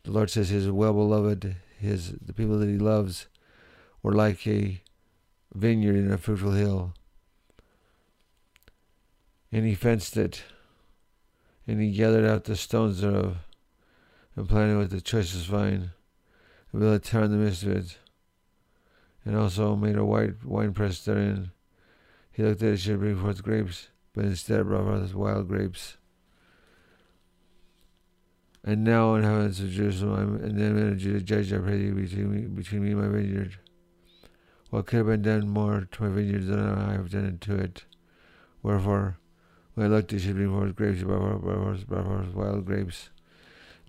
The 0.03 0.11
Lord 0.11 0.31
says 0.31 0.49
his 0.49 0.67
well 0.69 0.93
beloved 0.93 1.57
his 1.77 2.13
the 2.13 2.33
people 2.33 2.57
that 2.57 2.69
he 2.69 2.79
loves 2.79 3.27
were 4.01 4.13
like 4.13 4.47
a 4.47 4.81
vineyard 5.53 5.95
in 5.95 6.11
a 6.11 6.17
fruitful 6.17 6.53
hill. 6.53 6.93
And 9.51 9.63
he 9.63 9.75
fenced 9.75 10.17
it, 10.17 10.41
and 11.67 11.79
he 11.79 11.91
gathered 11.91 12.25
out 12.25 12.45
the 12.45 12.55
stones 12.55 13.01
thereof, 13.01 13.37
and 14.35 14.49
planted 14.49 14.79
with 14.79 14.89
the 14.89 15.01
choicest 15.01 15.45
vine, 15.45 15.91
and 16.71 16.81
built 16.81 16.95
a 16.95 16.99
tower 16.99 17.25
in 17.25 17.31
the 17.31 17.37
midst 17.37 17.61
of 17.61 17.73
it, 17.73 17.97
and 19.25 19.35
also 19.35 19.75
made 19.75 19.97
a 19.97 20.05
white 20.05 20.45
winepress 20.45 21.03
therein. 21.03 21.51
He 22.31 22.43
looked 22.43 22.59
that 22.59 22.73
it 22.73 22.77
should 22.77 22.99
bring 22.99 23.19
forth 23.19 23.43
grapes, 23.43 23.89
but 24.13 24.25
instead 24.25 24.67
brought 24.67 24.85
forth 24.85 25.15
wild 25.15 25.47
grapes. 25.47 25.97
And 28.63 28.83
now, 28.83 29.15
in 29.15 29.23
heavens 29.23 29.59
of 29.59 29.69
Jerusalem, 29.69 30.35
and 30.43 30.59
then 30.59 30.77
in 30.77 30.97
Judah, 30.97 31.21
judge, 31.21 31.53
I 31.53 31.57
pray 31.57 31.77
thee, 31.77 31.91
between 31.91 32.31
me, 32.31 32.41
between 32.47 32.83
me 32.83 32.91
and 32.91 33.01
my 33.01 33.07
vineyard. 33.07 33.57
What 34.71 34.87
could 34.87 34.97
have 34.97 35.05
been 35.05 35.21
done 35.21 35.47
more 35.47 35.87
to 35.91 36.03
my 36.03 36.09
vineyard 36.09 36.47
than 36.47 36.59
I 36.59 36.93
have 36.93 37.11
done 37.11 37.37
to 37.41 37.55
it? 37.55 37.85
Wherefore, 38.63 39.19
when 39.75 39.85
I 39.85 39.89
looked, 39.89 40.13
it 40.13 40.19
should 40.19 40.35
bring 40.35 40.51
forth 40.51 40.75
grapes, 40.75 41.01
it 41.01 41.07
brought 41.07 41.43
forth 41.43 42.33
wild 42.33 42.65
grapes. 42.65 43.09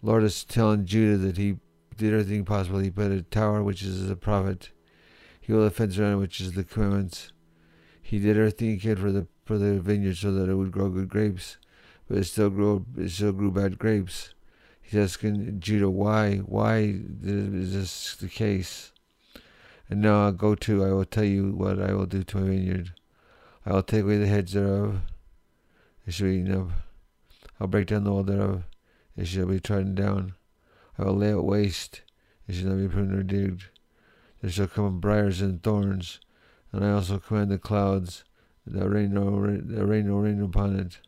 Lord 0.03 0.25
is 0.25 0.45
telling 0.45 0.85
Judah 0.85 1.17
that 1.17 1.39
he 1.39 1.57
did 1.97 2.13
everything 2.13 2.45
possible. 2.45 2.79
He 2.79 2.91
put 2.91 3.11
a 3.11 3.23
tower, 3.23 3.63
which 3.63 3.83
is 3.83 4.11
a 4.11 4.17
prophet. 4.17 4.71
He 5.47 5.71
fence 5.71 5.97
around 5.97 6.15
it, 6.15 6.17
which 6.17 6.41
is 6.41 6.55
the 6.55 6.65
commandments. 6.65 7.31
He 8.03 8.19
did 8.19 8.37
everything 8.37 8.71
he 8.71 8.79
could 8.79 8.99
for 8.99 9.13
the 9.13 9.29
for 9.45 9.59
the 9.59 9.79
vineyard 9.79 10.17
so 10.17 10.33
that 10.33 10.49
it 10.49 10.57
would 10.57 10.73
grow 10.73 10.89
good 10.89 11.09
grapes, 11.09 11.57
but 12.09 12.19
it 12.19 12.25
still 12.25 12.51
grew 12.51 12.85
it 12.99 13.11
still 13.11 13.31
grew 13.31 13.53
bad 13.53 13.79
grapes. 13.79 14.35
He's 14.83 14.99
asking 14.99 15.61
Judah, 15.61 15.89
why? 15.89 16.39
Why 16.39 16.97
is 17.23 17.73
this 17.73 18.17
the 18.17 18.27
case? 18.27 18.91
And 19.89 20.01
now 20.01 20.25
I'll 20.25 20.33
go 20.33 20.57
to, 20.57 20.85
I 20.85 20.91
will 20.91 21.05
tell 21.05 21.23
you 21.23 21.53
what 21.53 21.81
I 21.81 21.93
will 21.93 22.07
do 22.07 22.25
to 22.25 22.39
my 22.39 22.49
vineyard. 22.49 22.95
I 23.65 23.73
will 23.73 23.85
take 23.85 24.03
away 24.03 24.19
the 24.19 24.27
heads 24.27 24.53
thereof, 24.53 25.01
it 26.05 26.13
shall 26.13 26.27
be 26.27 26.39
eaten 26.39 26.61
up. 26.61 26.69
I'll 27.61 27.69
break 27.69 27.87
down 27.87 28.03
the 28.03 28.11
wall 28.11 28.25
thereof, 28.25 28.65
it 29.17 29.29
shall 29.29 29.47
be 29.47 29.61
trodden 29.61 29.95
down. 29.95 30.35
I 30.99 31.05
will 31.05 31.17
lay 31.17 31.31
it 31.31 31.45
waste, 31.45 32.03
it 32.49 32.57
shall 32.57 32.71
not 32.71 32.79
be 32.79 32.89
pruned 32.89 33.15
or 33.15 33.23
digged. 33.23 33.67
There 34.47 34.53
shall 34.53 34.69
come 34.69 35.01
briars 35.01 35.41
and 35.41 35.61
thorns, 35.61 36.21
and 36.71 36.85
I 36.85 36.93
also 36.93 37.19
command 37.19 37.51
the 37.51 37.59
clouds, 37.59 38.23
that 38.65 38.89
rain 38.89 39.13
no, 39.13 39.45
that 39.45 39.85
rain 39.85 40.07
no 40.07 40.19
rain 40.19 40.41
upon 40.41 40.79
it. 40.79 41.01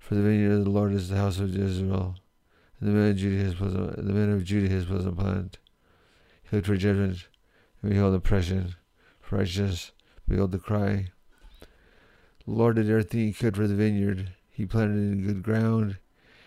For 0.00 0.16
the 0.16 0.22
vineyard 0.22 0.54
of 0.54 0.64
the 0.64 0.70
Lord 0.70 0.92
is 0.92 1.08
the 1.08 1.18
house 1.18 1.38
of 1.38 1.56
Israel 1.56 2.16
and 2.80 2.88
the 2.88 2.94
men 2.94 3.10
of 3.10 3.16
Judah 3.16 3.44
his 3.44 3.54
pleasant, 3.54 3.94
the 3.94 4.12
men 4.12 4.32
of 4.32 4.42
Judah 4.42 4.68
his 4.68 4.86
pleasant 4.86 5.16
plant. 5.16 5.58
He 6.42 6.56
looked 6.56 6.66
for 6.66 6.76
judgment, 6.76 7.28
and 7.80 7.92
behold 7.92 8.12
oppression. 8.12 8.74
For 9.20 9.36
righteousness, 9.36 9.92
behold 10.26 10.50
the 10.50 10.58
cry. 10.58 11.12
The 11.60 12.50
Lord 12.50 12.74
did 12.74 12.90
everything 12.90 13.20
he 13.20 13.32
could 13.32 13.54
for 13.54 13.68
the 13.68 13.76
vineyard. 13.76 14.32
He 14.50 14.66
planted 14.66 14.96
it 14.96 15.12
in 15.12 15.26
good 15.28 15.44
ground. 15.44 15.98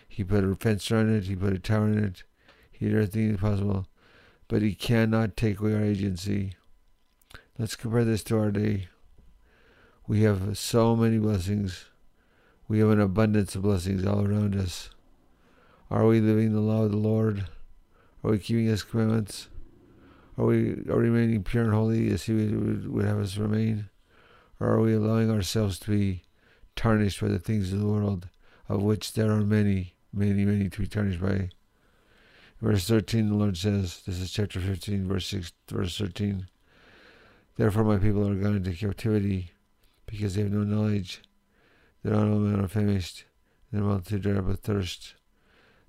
He 0.06 0.24
put 0.24 0.44
a 0.44 0.54
fence 0.56 0.90
around 0.90 1.14
it. 1.14 1.24
He 1.24 1.34
put 1.34 1.54
a 1.54 1.58
tower 1.58 1.86
in 1.86 2.04
it. 2.04 2.22
He 2.70 2.84
did 2.84 2.96
everything 2.96 3.38
possible. 3.38 3.86
But 4.48 4.62
he 4.62 4.74
cannot 4.74 5.36
take 5.36 5.60
away 5.60 5.74
our 5.74 5.82
agency. 5.82 6.54
Let's 7.58 7.76
compare 7.76 8.04
this 8.04 8.22
to 8.24 8.38
our 8.38 8.50
day. 8.50 8.88
We 10.06 10.22
have 10.22 10.56
so 10.56 10.94
many 10.94 11.18
blessings. 11.18 11.86
We 12.68 12.78
have 12.78 12.90
an 12.90 13.00
abundance 13.00 13.54
of 13.54 13.62
blessings 13.62 14.06
all 14.06 14.24
around 14.24 14.54
us. 14.54 14.90
Are 15.90 16.06
we 16.06 16.20
living 16.20 16.52
the 16.52 16.60
law 16.60 16.84
of 16.84 16.90
the 16.90 16.96
Lord? 16.96 17.46
Are 18.22 18.30
we 18.30 18.38
keeping 18.38 18.66
His 18.66 18.82
commandments? 18.82 19.48
Are 20.38 20.44
we 20.44 20.82
are 20.88 20.98
remaining 20.98 21.42
pure 21.42 21.64
and 21.64 21.72
holy 21.72 22.10
as 22.10 22.24
He 22.24 22.34
would, 22.34 22.88
would 22.88 23.04
have 23.04 23.18
us 23.18 23.36
remain? 23.36 23.88
Or 24.60 24.68
are 24.68 24.80
we 24.80 24.94
allowing 24.94 25.30
ourselves 25.30 25.78
to 25.80 25.90
be 25.90 26.22
tarnished 26.76 27.20
by 27.20 27.28
the 27.28 27.38
things 27.38 27.72
of 27.72 27.80
the 27.80 27.86
world, 27.86 28.28
of 28.68 28.82
which 28.82 29.12
there 29.14 29.30
are 29.30 29.40
many, 29.40 29.94
many, 30.12 30.44
many 30.44 30.68
to 30.68 30.80
be 30.80 30.86
tarnished 30.86 31.20
by? 31.20 31.50
Verse 32.60 32.88
13, 32.88 33.28
the 33.28 33.34
Lord 33.34 33.56
says, 33.56 34.02
this 34.06 34.18
is 34.18 34.30
chapter 34.30 34.60
15, 34.60 35.06
verse 35.06 35.26
6, 35.26 35.52
verse 35.68 35.98
13. 35.98 36.48
Therefore 37.56 37.84
my 37.84 37.98
people 37.98 38.26
are 38.26 38.34
gone 38.34 38.56
into 38.56 38.72
captivity, 38.72 39.52
because 40.06 40.34
they 40.34 40.42
have 40.42 40.52
no 40.52 40.64
knowledge. 40.64 41.22
Their 42.02 42.14
honorable 42.14 42.40
men 42.40 42.60
are 42.60 42.68
famished, 42.68 43.24
and 43.70 43.80
their 43.80 43.88
multitude 43.88 44.26
are 44.26 44.42
with 44.42 44.60
thirst. 44.60 45.14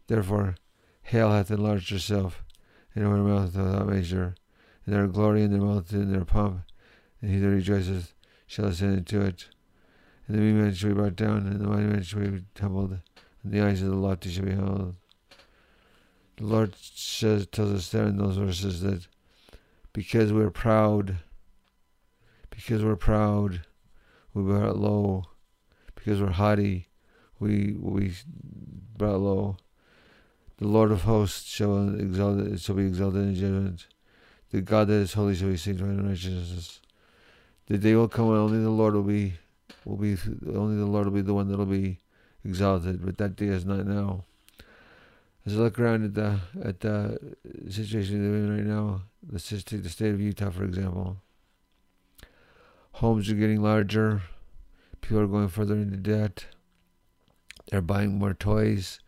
Therefore, 0.07 0.55
hail 1.03 1.31
hath 1.31 1.51
enlarged 1.51 1.89
herself, 1.89 2.43
and 2.93 3.05
her 3.05 3.17
mouth 3.17 3.55
without 3.55 3.88
measure, 3.88 4.36
and 4.86 4.93
their 4.93 5.07
glory 5.07 5.43
and 5.43 5.53
their 5.53 5.62
multitude 5.62 6.01
and 6.01 6.15
their 6.15 6.25
pomp, 6.25 6.63
and 7.21 7.31
he 7.31 7.39
that 7.39 7.50
rejoiceth 7.50 8.13
shall 8.45 8.65
ascend 8.65 8.97
into 8.97 9.21
it. 9.21 9.47
And 10.27 10.38
the 10.38 10.41
mean 10.41 10.62
man 10.62 10.74
shall 10.74 10.89
be 10.89 10.95
brought 10.95 11.15
down, 11.15 11.47
and 11.47 11.62
the 11.62 11.67
mighty 11.67 11.86
man 11.86 12.03
shall 12.03 12.19
be 12.19 12.43
humbled, 12.59 12.97
and 13.43 13.53
the 13.53 13.62
eyes 13.62 13.81
of 13.81 13.89
the 13.89 13.95
lofty 13.95 14.29
shall 14.29 14.45
be 14.45 14.53
humbled. 14.53 14.95
The 16.38 16.46
Lord 16.46 16.75
says, 16.75 17.48
tells 17.48 17.74
us 17.74 17.89
there 17.89 18.06
in 18.06 18.17
those 18.17 18.38
verses 18.38 18.82
that 18.82 19.08
because 19.91 20.32
we're 20.32 20.51
proud, 20.51 21.17
because 22.51 22.84
we're 22.84 22.96
proud, 22.96 23.62
we 24.34 24.44
brought 24.44 24.77
low. 24.77 25.25
Because 25.96 26.22
we're 26.22 26.29
haughty, 26.29 26.88
we 27.39 27.75
we 27.79 28.13
brought 28.96 29.20
low. 29.20 29.58
The 30.58 30.67
Lord 30.67 30.91
of 30.91 31.01
hosts 31.01 31.50
shall 31.50 31.98
shall 32.58 32.75
be 32.75 32.86
exalted 32.86 33.24
in 33.24 33.36
judgment. 33.36 33.88
The 34.51 34.62
God 34.62 34.88
that 34.88 34.94
is 34.94 35.13
holy 35.13 35.36
shall 35.36 35.50
be 35.50 35.58
sanctified 35.58 35.96
in 35.96 36.08
righteousness. 36.08 36.79
The 37.65 37.77
day 37.77 37.96
will 37.96 38.08
come 38.08 38.29
when 38.29 38.38
only 38.38 38.60
the 38.60 38.70
Lord 38.70 38.94
will 38.94 39.03
be 39.03 39.34
will 39.84 39.98
be 39.98 40.15
only 40.48 40.77
the 40.77 40.86
Lord 40.86 41.06
will 41.06 41.13
be 41.13 41.22
the 41.22 41.34
one 41.34 41.50
that 41.50 41.58
will 41.58 41.65
be 41.65 42.00
exalted, 42.46 43.06
but 43.06 43.17
that 43.17 43.36
day 43.36 43.48
is 43.48 43.65
not 43.65 43.86
now. 43.86 44.24
As 45.47 45.55
I 45.55 45.59
look 45.59 45.79
around 45.79 46.03
at 46.03 46.13
the 46.13 46.41
at 46.61 46.81
the 46.81 47.17
situation 47.69 48.19
we're 48.19 48.37
in 48.37 48.53
right 48.53 48.65
now, 48.65 49.03
let's 49.31 49.47
just 49.47 49.65
take 49.65 49.81
the 49.81 49.87
state 49.87 50.13
of 50.13 50.19
Utah 50.19 50.49
for 50.49 50.65
example. 50.65 51.15
Homes 52.91 53.29
are 53.29 53.35
getting 53.35 53.61
larger. 53.61 54.23
People 54.99 55.19
are 55.19 55.27
going 55.27 55.47
further 55.47 55.75
into 55.75 55.95
debt. 55.95 56.47
They're 57.71 57.81
buying 57.81 58.19
more 58.19 58.33
toys. 58.33 58.99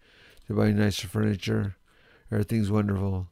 They're 0.47 0.55
buying 0.55 0.77
nicer 0.77 1.09
furniture. 1.09 1.75
Everything's 2.31 2.71
wonderful. 2.71 3.27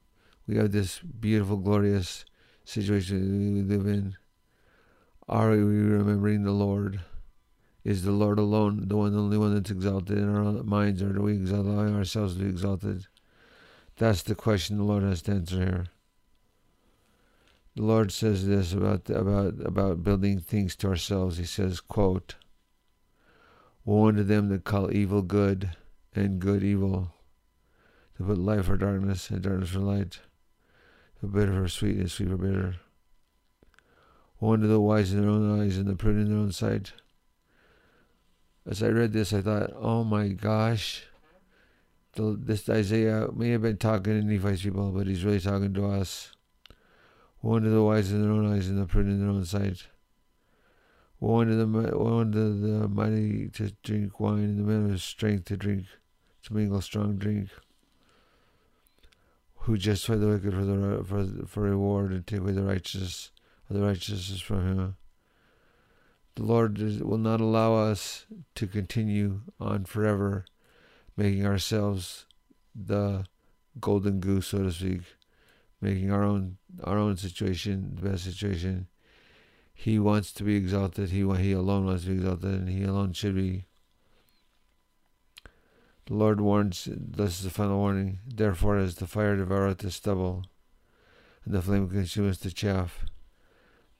We 0.46 0.58
have 0.58 0.74
this 0.74 1.00
beautiful, 1.00 1.56
glorious 1.56 2.26
situation 2.66 3.56
we 3.56 3.62
live 3.62 3.88
in. 3.88 4.18
Are 5.30 5.52
we 5.52 5.64
remembering 5.64 6.44
the 6.44 6.52
Lord? 6.52 7.00
Is 7.84 8.04
the 8.04 8.12
Lord 8.12 8.40
alone 8.40 8.88
the 8.88 8.98
one, 8.98 9.16
only 9.16 9.38
one 9.38 9.54
that's 9.54 9.72
exalted 9.72 10.18
in 10.18 10.36
our 10.36 10.64
minds, 10.64 11.02
or 11.02 11.14
do 11.14 11.22
we 11.22 11.38
allow 11.50 11.88
ourselves 11.94 12.34
to 12.36 12.44
be 12.44 12.50
exalted? 12.50 13.08
That's 13.98 14.24
the 14.24 14.36
question 14.36 14.78
the 14.78 14.84
Lord 14.84 15.04
has 15.04 15.22
to 15.24 15.32
answer 15.32 15.58
here. 15.58 15.86
The 17.76 17.84
Lord 17.84 18.12
says 18.12 18.48
this 18.48 18.74
about 18.74 19.10
about 19.10 19.56
about 19.64 20.04
building 20.04 20.40
things 20.40 20.76
to 20.78 20.88
ourselves. 20.88 21.38
He 21.38 21.46
says, 21.46 21.80
"quote 21.80 22.36
Woe 23.86 24.08
unto 24.08 24.24
them 24.24 24.50
that 24.50 24.66
call 24.66 24.92
evil 24.92 25.22
good 25.22 25.78
and 26.14 26.40
good 26.40 26.64
evil, 26.64 27.14
to 28.18 28.24
put 28.24 28.38
light 28.38 28.66
for 28.66 28.78
darkness 28.78 29.30
and 29.30 29.42
darkness 29.42 29.70
for 29.70 29.80
light, 29.80 30.20
to 31.22 31.28
bitter 31.28 31.54
for 31.54 31.68
sweet 31.68 31.98
and 31.98 32.12
sweet 32.12 32.30
for 32.30 32.38
bitter. 32.38 32.76
Woe 34.40 34.54
unto 34.54 34.68
the 34.68 34.82
wise 34.82 35.14
in 35.14 35.22
their 35.22 35.30
own 35.30 35.62
eyes 35.62 35.78
and 35.78 35.88
the 35.88 35.96
prudent 35.96 36.28
in 36.28 36.34
their 36.34 36.44
own 36.44 36.52
sight." 36.52 36.94
As 38.68 38.84
I 38.84 38.90
read 38.90 39.14
this, 39.14 39.32
I 39.32 39.42
thought, 39.42 39.72
"Oh 39.76 40.04
my 40.04 40.28
gosh." 40.28 41.06
This 42.16 42.68
Isaiah 42.68 43.30
may 43.34 43.50
have 43.52 43.62
been 43.62 43.78
talking 43.78 44.20
to 44.20 44.28
Nephi's 44.28 44.64
people, 44.64 44.92
but 44.92 45.08
he's 45.08 45.24
really 45.24 45.40
talking 45.40 45.74
to 45.76 45.86
us. 45.86 46.34
Woe 47.42 47.56
unto 47.56 47.70
the 47.70 47.84
wise 47.84 48.12
in 48.12 48.22
their 48.22 48.32
own 48.32 48.52
eyes 48.52 48.68
and 48.68 48.78
the 48.78 48.86
prudent 48.86 49.16
in 49.16 49.20
their 49.22 49.30
own 49.30 49.46
sight. 49.46 49.88
Woe 51.20 51.42
unto 51.42 51.56
the, 51.56 51.66
woe 51.66 52.20
unto 52.20 52.60
the 52.60 52.88
mighty 52.90 53.50
to 53.50 53.72
drink 53.84 54.20
wine 54.20 54.44
and 54.44 54.60
the 54.60 54.64
men 54.64 54.92
of 54.92 55.02
strength 55.02 55.46
to 55.46 55.58
drink, 55.58 55.86
to 56.44 56.54
mingle 56.54 56.82
strong 56.82 57.18
drink. 57.18 57.50
Who 59.62 59.78
justify 59.78 60.16
the 60.16 60.28
wicked 60.28 60.54
for 60.54 60.66
the 60.66 61.04
for 61.06 61.48
for 61.48 61.62
reward 61.62 62.12
and 62.12 62.26
take 62.26 62.40
away 62.40 62.52
the 62.52 62.64
righteous 62.64 63.32
the 63.70 63.82
righteousness 63.82 64.42
from 64.42 64.68
him. 64.68 64.96
The 66.38 66.44
Lord 66.44 66.80
will 67.02 67.18
not 67.18 67.42
allow 67.42 67.76
us 67.76 68.26
to 68.56 68.68
continue 68.68 69.42
on 69.60 69.86
forever, 69.86 70.46
making 71.16 71.46
ourselves 71.46 72.26
the 72.74 73.26
golden 73.80 74.20
goose, 74.20 74.48
so 74.48 74.64
to 74.64 74.72
speak 74.72 75.02
making 75.82 76.12
our 76.12 76.24
own 76.24 76.58
our 76.84 76.98
own 76.98 77.18
situation 77.18 77.96
the 77.96 78.10
best 78.10 78.24
situation. 78.24 78.88
He 79.74 80.00
wants 80.00 80.32
to 80.34 80.44
be 80.44 80.56
exalted. 80.56 81.10
He 81.10 81.20
he 81.38 81.52
alone 81.52 81.86
wants 81.86 82.04
to 82.04 82.10
be 82.10 82.16
exalted, 82.18 82.54
and 82.54 82.70
he 82.70 82.84
alone 82.84 83.14
should 83.14 83.36
be. 83.36 83.66
The 86.06 86.16
Lord 86.16 86.42
warns. 86.42 86.88
This 86.90 87.40
is 87.40 87.44
the 87.44 87.50
final 87.50 87.78
warning. 87.78 88.20
Therefore, 88.26 88.78
as 88.78 88.96
the 88.96 89.08
fire 89.08 89.36
devoureth 89.36 89.80
the 89.80 89.92
stubble, 89.92 90.46
and 91.46 91.54
the 91.54 91.62
flame 91.62 91.90
consumeth 91.90 92.40
the 92.40 92.52
chaff, 92.52 93.06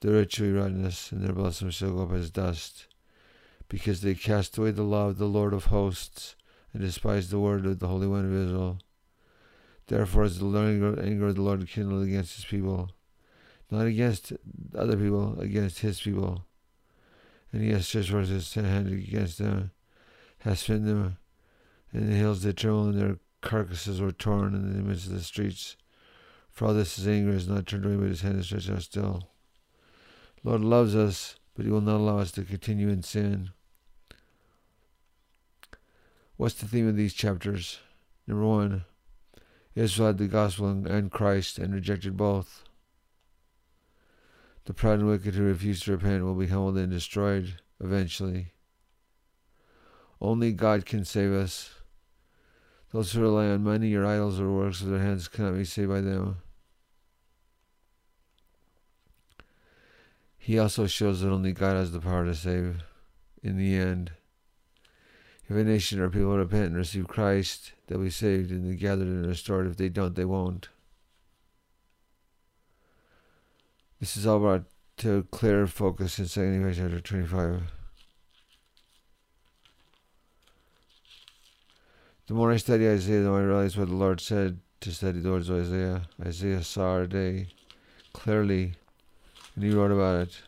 the 0.00 0.12
rich 0.12 0.38
will 0.38 0.52
rottenness, 0.52 1.12
and 1.12 1.22
their 1.22 1.32
blossoms 1.32 1.74
shall 1.74 1.92
go 1.92 2.04
up 2.04 2.12
as 2.12 2.30
dust, 2.30 2.86
because 3.68 4.00
they 4.00 4.14
cast 4.14 4.56
away 4.56 4.70
the 4.70 4.82
law 4.82 5.08
of 5.08 5.18
the 5.18 5.26
Lord 5.26 5.52
of 5.52 5.66
hosts, 5.66 6.36
and 6.72 6.82
despise 6.82 7.30
the 7.30 7.40
word 7.40 7.66
of 7.66 7.78
the 7.78 7.88
Holy 7.88 8.06
One 8.06 8.24
of 8.24 8.34
Israel. 8.34 8.78
Therefore 9.88 10.24
is 10.24 10.38
the 10.38 10.46
anger 10.46 11.26
of 11.26 11.34
the 11.34 11.42
Lord 11.42 11.66
kindled 11.66 12.06
against 12.06 12.36
his 12.36 12.44
people, 12.44 12.90
not 13.70 13.86
against 13.86 14.32
other 14.74 14.96
people, 14.96 15.40
against 15.40 15.80
his 15.80 16.00
people. 16.00 16.44
And 17.52 17.62
he 17.62 17.70
has 17.70 17.88
stretched 17.88 18.10
forth 18.10 18.28
his 18.28 18.52
hand 18.52 18.88
against 18.88 19.38
them, 19.38 19.70
has 20.40 20.60
smitten 20.60 20.86
them, 20.86 21.16
and 21.92 22.12
the 22.12 22.16
hills 22.16 22.42
they 22.42 22.52
tremble, 22.52 22.88
and 22.88 23.00
their 23.00 23.18
carcasses 23.40 24.00
were 24.00 24.12
torn 24.12 24.54
in 24.54 24.76
the 24.76 24.82
midst 24.82 25.06
of 25.06 25.14
the 25.14 25.22
streets. 25.22 25.76
For 26.50 26.66
all 26.66 26.74
this 26.74 26.96
his 26.96 27.08
anger 27.08 27.32
is 27.32 27.48
not 27.48 27.66
turned 27.66 27.86
away, 27.86 27.96
but 27.96 28.08
his 28.08 28.20
hand 28.20 28.38
is 28.38 28.46
stretched 28.46 28.70
out 28.70 28.82
still. 28.82 29.30
Lord 30.48 30.62
loves 30.62 30.96
us, 30.96 31.36
but 31.54 31.66
he 31.66 31.70
will 31.70 31.82
not 31.82 31.96
allow 31.96 32.20
us 32.20 32.32
to 32.32 32.42
continue 32.42 32.88
in 32.88 33.02
sin. 33.02 33.50
What's 36.38 36.54
the 36.54 36.66
theme 36.66 36.88
of 36.88 36.96
these 36.96 37.12
chapters? 37.12 37.80
Number 38.26 38.46
one, 38.46 38.86
Israel 39.74 40.06
had 40.06 40.16
the 40.16 40.26
gospel 40.26 40.68
and 40.68 41.10
Christ 41.10 41.58
and 41.58 41.74
rejected 41.74 42.16
both. 42.16 42.64
The 44.64 44.72
proud 44.72 45.00
and 45.00 45.08
wicked 45.08 45.34
who 45.34 45.42
refuse 45.42 45.80
to 45.80 45.92
repent 45.92 46.24
will 46.24 46.34
be 46.34 46.46
humbled 46.46 46.78
and 46.78 46.90
destroyed 46.90 47.60
eventually. 47.78 48.52
Only 50.18 50.52
God 50.52 50.86
can 50.86 51.04
save 51.04 51.34
us. 51.34 51.74
Those 52.90 53.12
who 53.12 53.20
rely 53.20 53.48
on 53.48 53.64
money 53.64 53.92
or 53.92 54.06
idols 54.06 54.40
or 54.40 54.50
works 54.50 54.80
of 54.80 54.88
their 54.88 55.00
hands 55.00 55.28
cannot 55.28 55.56
be 55.56 55.66
saved 55.66 55.90
by 55.90 56.00
them. 56.00 56.38
He 60.38 60.58
also 60.58 60.86
shows 60.86 61.20
that 61.20 61.30
only 61.30 61.52
God 61.52 61.76
has 61.76 61.92
the 61.92 62.00
power 62.00 62.24
to 62.24 62.34
save 62.34 62.82
in 63.42 63.58
the 63.58 63.76
end. 63.76 64.12
If 65.48 65.56
a 65.56 65.64
nation 65.64 66.00
or 66.00 66.08
people 66.08 66.36
repent 66.36 66.66
and 66.66 66.76
receive 66.76 67.08
Christ, 67.08 67.72
they'll 67.86 67.98
be 67.98 68.10
saved 68.10 68.50
and 68.50 68.78
gathered 68.78 69.08
and 69.08 69.26
restored. 69.26 69.66
If 69.66 69.76
they 69.76 69.88
don't, 69.88 70.14
they 70.14 70.24
won't. 70.24 70.68
This 74.00 74.16
is 74.16 74.26
all 74.26 74.38
brought 74.38 74.64
to 74.98 75.26
clear 75.30 75.66
focus 75.66 76.18
in 76.18 76.28
2 76.28 76.40
Nephi 76.40 76.80
chapter 76.80 77.00
25. 77.00 77.62
The 82.26 82.34
more 82.34 82.52
I 82.52 82.58
study 82.58 82.86
Isaiah, 82.86 83.22
the 83.22 83.30
more 83.30 83.40
I 83.40 83.44
realize 83.44 83.76
what 83.76 83.88
the 83.88 83.94
Lord 83.94 84.20
said 84.20 84.60
to 84.82 84.92
study 84.92 85.20
the 85.20 85.30
words 85.30 85.48
of 85.48 85.60
Isaiah. 85.60 86.02
Isaiah 86.24 86.62
saw 86.62 86.90
our 86.90 87.06
day 87.06 87.48
clearly, 88.12 88.74
and 89.58 89.66
he 89.66 89.76
wrote 89.76 89.90
about 89.90 90.28
it. 90.28 90.40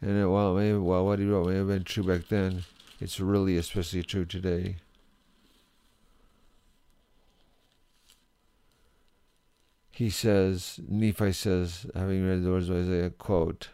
And 0.00 0.18
it, 0.18 0.26
while, 0.26 0.54
may, 0.54 0.74
while 0.74 1.06
what 1.06 1.20
he 1.20 1.26
wrote 1.26 1.46
may 1.46 1.54
have 1.54 1.68
been 1.68 1.84
true 1.84 2.02
back 2.02 2.26
then, 2.26 2.64
it's 3.00 3.20
really 3.20 3.56
especially 3.56 4.02
true 4.02 4.24
today. 4.24 4.78
He 9.92 10.10
says, 10.10 10.80
Nephi 10.88 11.30
says, 11.30 11.86
having 11.94 12.26
read 12.26 12.42
the 12.42 12.50
words 12.50 12.68
of 12.68 12.78
Isaiah, 12.78 13.10
quote, 13.10 13.68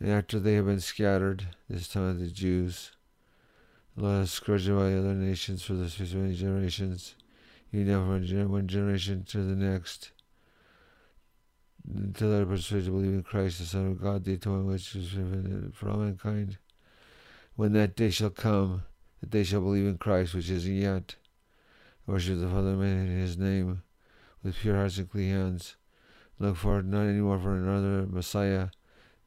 And 0.00 0.10
after 0.10 0.40
they 0.40 0.54
have 0.54 0.64
been 0.64 0.80
scattered, 0.80 1.48
this 1.68 1.88
time 1.88 2.08
of 2.08 2.20
the 2.20 2.28
Jews, 2.28 2.92
let 3.98 4.12
us 4.12 4.30
scourged 4.30 4.68
by 4.68 4.94
other 4.94 5.12
nations 5.12 5.62
for 5.62 5.74
the 5.74 5.90
space 5.90 6.12
of 6.12 6.20
many 6.20 6.34
generations, 6.34 7.16
even 7.70 7.88
now 7.88 8.00
from 8.06 8.50
one 8.50 8.66
generation 8.66 9.24
to 9.24 9.44
the 9.44 9.54
next, 9.54 10.12
until 11.88 12.30
they 12.30 12.40
are 12.40 12.46
persuaded 12.46 12.86
to 12.86 12.90
believe 12.92 13.12
in 13.12 13.22
Christ, 13.22 13.58
the 13.58 13.64
Son 13.64 13.88
of 13.88 14.00
God, 14.00 14.24
the 14.24 14.34
atonement 14.34 14.66
which 14.66 14.94
is 14.94 15.10
for 15.74 15.90
all 15.90 15.98
mankind 15.98 16.58
when 17.56 17.72
that 17.72 17.96
day 17.96 18.10
shall 18.10 18.30
come, 18.30 18.82
that 19.20 19.30
they 19.30 19.44
shall 19.44 19.60
believe 19.60 19.86
in 19.86 19.98
Christ, 19.98 20.34
which 20.34 20.50
is 20.50 20.68
yet, 20.68 21.16
worship 22.06 22.40
the 22.40 22.48
Father 22.48 22.74
man 22.74 23.06
in 23.06 23.18
his 23.18 23.36
name, 23.36 23.82
with 24.42 24.56
pure 24.56 24.76
hearts 24.76 24.98
and 24.98 25.10
clean 25.10 25.30
hands, 25.30 25.76
look 26.38 26.56
forward 26.56 26.86
not 26.86 27.02
any 27.02 27.20
more 27.20 27.38
for 27.38 27.54
another 27.54 28.06
Messiah, 28.06 28.68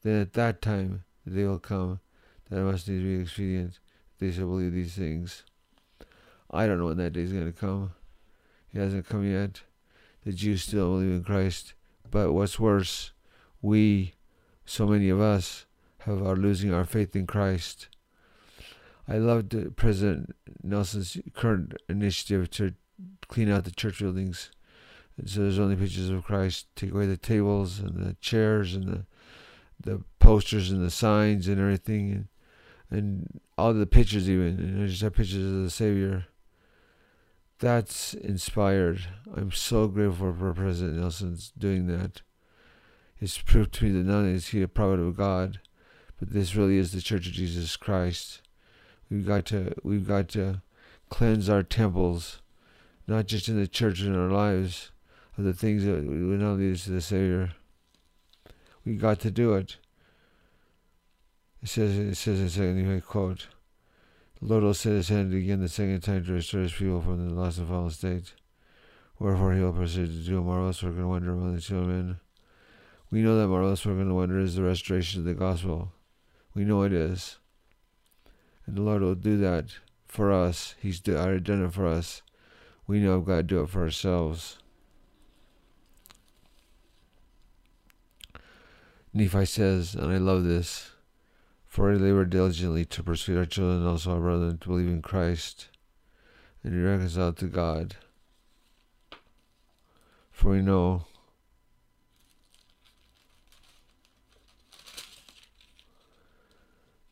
then 0.04 0.22
at 0.22 0.34
that 0.34 0.62
time 0.62 1.04
the 1.26 1.36
day 1.36 1.46
will 1.46 1.60
come, 1.60 2.00
that 2.50 2.60
it 2.60 2.64
must 2.64 2.88
needs 2.90 3.04
be 3.04 3.22
expedient, 3.22 3.80
that 4.18 4.26
they 4.26 4.32
shall 4.32 4.48
believe 4.48 4.74
these 4.74 4.96
things. 4.96 5.44
I 6.52 6.68
don't 6.68 6.80
know 6.80 6.86
when 6.86 6.98
that 6.98 7.14
day 7.14 7.22
is 7.22 7.32
going 7.32 7.46
to 7.46 7.52
come. 7.52 7.92
It 8.74 8.80
hasn't 8.80 9.08
come 9.08 9.30
yet. 9.30 9.62
The 10.26 10.34
Jews 10.34 10.64
still 10.64 10.90
believe 10.90 11.12
in 11.12 11.24
Christ. 11.24 11.74
But 12.16 12.32
what's 12.32 12.58
worse, 12.58 13.12
we, 13.62 14.14
so 14.66 14.88
many 14.88 15.10
of 15.10 15.20
us, 15.20 15.66
have 16.04 16.26
are 16.26 16.38
losing 16.38 16.74
our 16.74 16.86
faith 16.86 17.14
in 17.14 17.28
Christ. 17.28 17.90
I 19.06 19.18
loved 19.18 19.76
President 19.76 20.34
Nelson's 20.64 21.18
current 21.34 21.74
initiative 21.90 22.50
to 22.52 22.74
clean 23.28 23.52
out 23.52 23.66
the 23.66 23.72
church 23.72 24.00
buildings. 24.00 24.50
And 25.18 25.30
so 25.30 25.42
there's 25.42 25.60
only 25.60 25.76
pictures 25.76 26.10
of 26.10 26.24
Christ. 26.24 26.68
Take 26.78 26.94
away 26.94 27.06
the 27.06 27.18
tables 27.18 27.80
and 27.80 27.98
the 27.98 28.16
chairs 28.22 28.76
and 28.76 28.88
the 28.88 29.06
the 29.78 30.02
posters 30.20 30.72
and 30.72 30.82
the 30.82 30.92
signs 30.92 31.50
and 31.50 31.60
everything, 31.60 32.12
and 32.14 32.28
and 32.98 33.42
all 33.58 33.74
the 33.74 33.86
pictures 33.86 34.30
even. 34.30 34.58
And 34.58 34.84
I 34.84 34.88
just 34.88 35.02
have 35.02 35.16
pictures 35.16 35.52
of 35.52 35.64
the 35.64 35.70
Savior. 35.70 36.28
That's 37.60 38.14
inspired. 38.14 39.08
I'm 39.34 39.52
so 39.52 39.88
grateful 39.88 40.34
for 40.34 40.54
President 40.54 40.98
Nelson's 40.98 41.54
doing 41.58 41.88
that. 41.88 42.22
It's 43.20 43.38
proved 43.38 43.74
to 43.76 43.86
me 43.86 43.92
that 43.92 44.06
not 44.06 44.18
only 44.18 44.34
is 44.34 44.48
he 44.48 44.62
a 44.62 44.68
prophet 44.68 45.00
of 45.00 45.16
God, 45.16 45.60
but 46.20 46.32
this 46.32 46.56
really 46.56 46.78
is 46.78 46.92
the 46.92 47.02
Church 47.02 47.28
of 47.28 47.34
Jesus 47.34 47.78
Christ. 47.78 48.42
We've 49.10 49.26
got 49.26 49.46
to 49.48 49.74
we've 49.84 50.08
got 50.08 50.28
to 50.30 50.62
cleanse 51.10 51.50
our 51.50 51.64
temples, 51.64 52.42
not 53.08 53.28
just 53.28 53.48
in 53.48 53.58
the 53.58 53.68
church 53.68 54.02
in 54.02 54.16
our 54.16 54.30
lives, 54.30 54.92
of 55.38 55.46
the 55.46 55.54
things 55.54 55.86
that 55.86 56.04
we 56.04 56.16
not 56.16 56.58
lead 56.58 56.74
us 56.74 56.86
to 56.86 56.92
the 56.92 57.02
Savior. 57.02 57.54
We 58.84 58.96
got 58.96 59.20
to 59.22 59.32
do 59.32 59.54
it. 59.54 59.78
It 61.64 61.70
says 61.70 61.98
it 61.98 62.16
says 62.16 62.40
in 62.40 62.50
second 62.50 63.02
quote 63.04 63.48
The 64.42 64.48
Lord 64.48 64.64
will 64.64 64.74
set 64.74 64.92
his 64.92 65.10
hand 65.10 65.34
again 65.34 65.62
the 65.62 65.70
second 65.70 66.02
time 66.02 66.26
to 66.26 66.34
restore 66.34 66.62
his 66.62 66.74
people 66.74 67.02
from 67.02 67.28
the 67.28 67.34
lost 67.34 67.58
and 67.58 67.68
fallen 67.68 67.90
state. 67.90 68.34
Wherefore 69.18 69.54
he 69.54 69.62
will 69.62 69.74
proceed 69.74 70.08
to 70.08 70.30
do 70.30 70.40
a 70.40 70.42
marvelous 70.42 70.84
work 70.84 70.96
and 70.96 71.10
wonder 71.10 71.32
among 71.32 71.56
the 71.56 71.62
children. 71.62 72.20
We 73.10 73.22
know 73.22 73.38
that 73.40 73.48
marvelous 73.48 73.86
work 73.86 73.98
and 73.98 74.16
wonder 74.16 74.40
is 74.40 74.56
the 74.56 74.64
restoration 74.64 75.22
of 75.22 75.26
the 75.26 75.34
gospel. 75.34 75.94
We 76.54 76.66
know 76.66 76.84
it 76.84 76.92
is. 76.92 77.38
And 78.66 78.76
the 78.76 78.82
Lord 78.82 79.02
will 79.02 79.16
do 79.16 79.38
that 79.38 79.78
for 80.06 80.32
us. 80.32 80.76
He's 80.82 81.02
already 81.08 81.40
done 81.40 81.64
it 81.64 81.74
for 81.74 81.88
us. 81.88 82.22
We 82.88 83.00
know 83.00 83.22
got 83.22 83.38
to 83.38 83.44
do 83.44 83.62
it 83.62 83.70
for 83.70 83.84
ourselves. 83.84 84.58
Nephi 89.14 89.46
says, 89.46 89.96
and 89.96 90.12
I 90.12 90.18
love 90.18 90.44
this, 90.44 90.92
for 91.76 91.92
I 91.92 91.96
labor 91.96 92.24
diligently 92.24 92.86
to 92.86 93.04
persuade 93.04 93.38
our 93.38 93.46
children 93.46 93.86
also 93.86 94.14
our 94.14 94.20
brethren 94.22 94.58
to 94.60 94.68
believe 94.70 94.88
in 94.88 95.02
Christ 95.02 95.68
and 96.64 96.72
be 96.72 96.80
reconciled 96.80 97.36
to 97.40 97.48
God. 97.48 97.98
For 100.32 100.52
we 100.52 100.62
know 100.62 101.04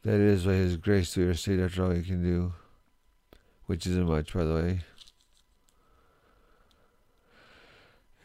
that 0.03 0.13
it 0.13 0.21
is 0.21 0.45
by 0.45 0.53
His 0.53 0.77
grace 0.77 1.17
we 1.17 1.25
are 1.25 1.33
saved 1.33 1.61
after 1.61 1.83
all 1.83 1.91
He 1.91 2.01
can 2.01 2.23
do, 2.23 2.53
which 3.65 3.85
isn't 3.85 4.07
much, 4.07 4.33
by 4.33 4.45
the 4.45 4.55
way. 4.55 4.79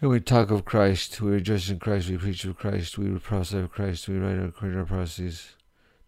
And 0.00 0.08
we 0.08 0.20
talk 0.20 0.52
of 0.52 0.64
Christ, 0.64 1.20
we 1.20 1.32
rejoice 1.32 1.68
in 1.68 1.80
Christ, 1.80 2.08
we 2.08 2.16
preach 2.16 2.44
of 2.44 2.56
Christ, 2.56 2.96
we 2.96 3.10
prophesy 3.18 3.58
of 3.58 3.72
Christ, 3.72 4.06
we 4.06 4.18
write 4.18 4.38
according 4.38 4.74
to 4.74 4.78
our 4.78 4.86
prophecies, 4.86 5.56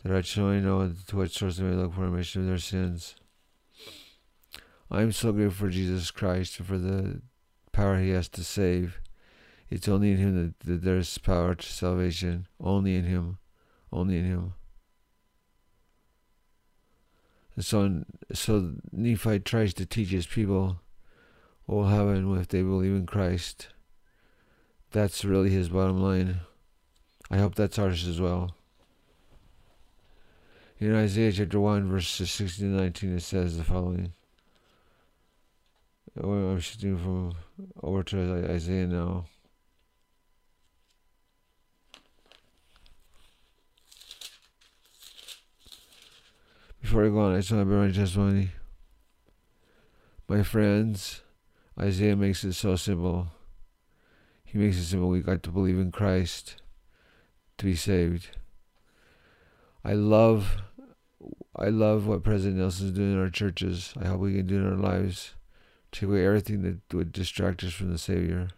that 0.03 0.13
our 0.13 0.23
children 0.23 0.65
know 0.65 0.93
to 1.07 1.17
what 1.17 1.31
source 1.31 1.57
they 1.57 1.65
may 1.65 1.75
look 1.75 1.95
for 1.95 2.03
remission 2.03 2.43
of 2.43 2.49
their 2.49 2.59
sins. 2.59 3.17
I 4.91 5.03
am 5.03 5.13
so 5.13 5.33
grateful 5.33 5.67
for 5.67 5.73
Jesus 5.73 6.11
Christ 6.11 6.59
and 6.59 6.67
for 6.67 6.79
the 6.79 7.23
power 7.73 7.99
he 7.99 8.11
has 8.11 8.29
to 8.31 8.43
save. 8.43 9.01
It's 9.69 9.89
only 9.89 10.13
in 10.13 10.17
him 10.17 10.35
that, 10.35 10.67
that 10.67 10.83
there's 10.83 11.17
power 11.19 11.55
to 11.55 11.67
salvation. 11.67 12.49
Only 12.61 12.97
in 12.97 13.05
him. 13.05 13.39
Only 13.93 14.19
in 14.19 14.25
him. 14.25 14.55
And 17.55 17.65
so, 17.65 18.05
so 18.33 18.73
Nephi 18.91 19.39
tries 19.41 19.75
to 19.75 19.87
teach 19.87 20.09
his 20.09 20.27
people 20.27 20.81
what 21.67 21.77
will 21.77 21.89
happen 21.89 22.37
if 22.39 22.49
they 22.49 22.63
believe 22.63 22.93
in 22.93 23.07
Christ. 23.07 23.69
That's 24.91 25.25
really 25.25 25.51
his 25.51 25.69
bottom 25.69 26.03
line. 26.03 26.41
I 27.31 27.39
hope 27.39 27.55
that's 27.55 27.79
ours 27.79 28.09
as 28.09 28.21
well. 28.21 28.57
In 30.81 30.95
Isaiah 30.95 31.31
chapter 31.31 31.61
1, 31.61 31.91
verses 31.91 32.31
16 32.31 32.71
to 32.75 32.83
19, 32.83 33.17
it 33.17 33.21
says 33.21 33.59
the 33.59 33.65
following. 33.65 34.15
Oh, 36.19 36.33
I'm 36.33 36.59
shifting 36.59 36.97
from 36.97 37.35
over 37.83 38.03
to 38.03 38.49
Isaiah 38.51 38.87
now. 38.87 39.27
Before 46.81 47.05
I 47.05 47.11
go 47.11 47.19
on, 47.19 47.35
I 47.35 47.41
just 47.41 47.53
want 47.53 47.67
to 47.67 47.71
bear 47.71 47.87
my 47.87 47.93
testimony. 47.93 48.49
My 50.29 50.43
friends, 50.43 51.21
Isaiah 51.79 52.17
makes 52.17 52.43
it 52.43 52.55
so 52.55 52.77
simple. 52.77 53.29
He 54.45 54.57
makes 54.57 54.79
it 54.79 54.85
simple. 54.85 55.11
We 55.11 55.21
got 55.21 55.43
to 55.43 55.51
believe 55.51 55.79
in 55.79 55.93
Christ 55.93 56.57
to 57.59 57.67
be 57.67 57.77
saved. 57.77 58.31
I 59.85 59.93
love 59.93 60.63
I 61.63 61.69
love 61.69 62.07
what 62.07 62.23
President 62.23 62.57
Nelson 62.57 62.87
is 62.87 62.93
doing 62.95 63.13
in 63.13 63.21
our 63.21 63.29
churches. 63.29 63.93
I 64.01 64.07
hope 64.07 64.21
we 64.21 64.35
can 64.35 64.47
do 64.47 64.57
in 64.57 64.67
our 64.67 64.79
lives. 64.79 65.35
Take 65.93 66.05
away 66.05 66.25
everything 66.25 66.63
that 66.63 66.97
would 66.97 67.13
distract 67.13 67.63
us 67.63 67.75
from 67.75 67.93
the 67.93 67.99
Savior. 67.99 68.49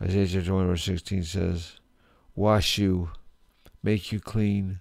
Isaiah 0.00 0.26
chapter 0.26 0.54
1 0.54 0.68
verse 0.68 0.84
16 0.84 1.22
says, 1.24 1.72
Wash 2.34 2.78
you, 2.78 3.10
make 3.82 4.10
you 4.10 4.20
clean, 4.20 4.80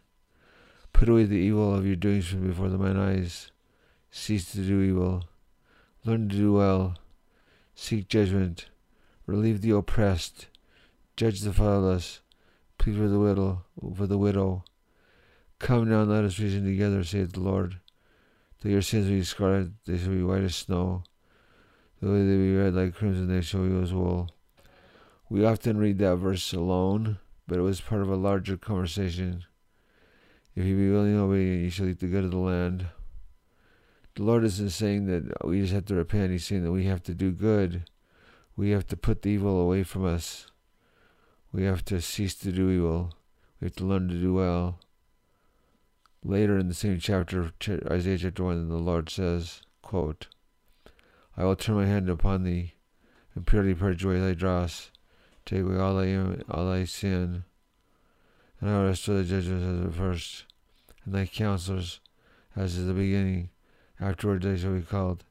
put 0.94 1.10
away 1.10 1.26
the 1.26 1.36
evil 1.36 1.76
of 1.76 1.86
your 1.86 1.98
doings 1.98 2.28
from 2.28 2.48
before 2.48 2.70
the 2.70 2.78
mine 2.78 2.96
eyes, 2.96 3.52
cease 4.10 4.50
to 4.54 4.60
do 4.60 4.82
evil, 4.82 5.26
learn 6.06 6.30
to 6.30 6.36
do 6.38 6.54
well, 6.54 6.96
seek 7.76 8.08
judgment, 8.08 8.68
relieve 9.26 9.60
the 9.60 9.76
oppressed, 9.76 10.48
judge 11.18 11.42
the 11.42 11.52
fatherless, 11.52 12.22
plead 12.78 12.96
for 12.96 13.10
the 13.10 13.20
widow, 13.20 13.66
for 13.98 14.08
the 14.08 14.18
widow. 14.18 14.64
Come 15.60 15.90
now, 15.90 16.04
let 16.04 16.24
us 16.24 16.40
reason 16.40 16.66
together, 16.66 17.04
saith 17.04 17.34
the 17.34 17.42
Lord. 17.42 17.80
Though 18.62 18.70
your 18.70 18.82
sins 18.82 19.08
be 19.08 19.24
scarlet, 19.24 19.72
they 19.86 19.98
shall 19.98 20.12
be 20.12 20.24
white 20.24 20.44
as 20.44 20.56
snow. 20.56 21.04
Though 22.02 22.14
they 22.14 22.38
be 22.38 22.56
red 22.56 22.74
like 22.74 22.96
crimson, 22.96 23.28
they 23.28 23.42
shall 23.42 23.66
be 23.66 23.82
as 23.82 23.94
wool. 23.94 24.30
We 25.30 25.46
often 25.46 25.78
read 25.78 26.00
that 26.00 26.16
verse 26.16 26.54
alone, 26.54 27.20
but 27.46 27.58
it 27.58 27.62
was 27.62 27.82
part 27.82 28.02
of 28.02 28.10
a 28.10 28.16
larger 28.16 28.58
conversation. 28.58 29.44
If 30.56 30.66
you 30.66 30.76
be 30.76 30.92
willing 30.92 31.14
and 31.14 31.22
obedient, 31.22 31.64
you 31.64 31.70
shall 31.70 31.88
eat 31.88 32.00
the 32.00 32.08
good 32.08 32.24
of 32.24 32.32
the 32.32 32.38
land. 32.38 32.88
The 34.16 34.24
Lord 34.24 34.44
isn't 34.46 34.72
saying 34.72 35.06
that 35.06 35.46
we 35.46 35.62
just 35.62 35.74
have 35.74 35.86
to 35.86 35.96
repent. 35.96 36.32
He's 36.32 36.48
saying 36.48 36.64
that 36.64 36.72
we 36.72 36.86
have 36.86 37.04
to 37.04 37.14
do 37.14 37.32
good. 37.32 37.84
We 38.56 38.72
have 38.72 38.88
to 38.88 38.98
put 38.98 39.22
the 39.22 39.30
evil 39.30 39.60
away 39.60 39.84
from 39.84 40.06
us. 40.06 40.48
We 41.52 41.64
have 41.64 41.86
to 41.86 42.02
cease 42.02 42.36
to 42.36 42.52
do 42.52 42.70
evil. 42.70 43.14
We 43.60 43.66
have 43.66 43.76
to 43.76 43.86
learn 43.86 44.08
to 44.10 44.16
do 44.16 44.34
well. 44.34 44.80
Later 46.24 46.58
in 46.58 46.68
the 46.68 46.74
same 46.74 47.00
chapter, 47.00 47.54
Isaiah 47.90 48.18
chapter 48.18 48.44
1, 48.44 48.68
the 48.68 48.76
Lord 48.76 49.10
says, 49.10 49.62
quote, 49.82 50.28
I 51.38 51.46
will 51.46 51.56
turn 51.56 51.78
my 51.78 51.86
hand 51.86 52.10
upon 52.10 52.44
thee, 52.44 52.74
and 53.34 53.48
purely 53.48 53.74
purge 53.74 54.04
away 54.04 54.20
thy 54.20 54.34
dross, 54.34 54.92
take 55.46 55.62
away 55.62 55.78
all 55.78 55.96
thy, 55.96 56.14
all 56.52 56.70
thy 56.70 56.84
sin, 56.84 57.46
and 58.60 58.70
I 58.70 58.80
will 58.80 58.88
restore 58.88 59.16
the 59.16 59.24
judgments 59.24 59.66
as 59.66 59.88
at 59.88 59.94
first, 59.94 60.44
and 61.06 61.16
thy 61.16 61.26
counselors 61.26 62.02
as 62.54 62.78
at 62.78 62.88
the 62.88 62.94
beginning. 62.94 63.50
Afterward 64.02 64.42
they 64.42 64.58
shall 64.58 64.74
be 64.74 64.82
called, 64.82 65.24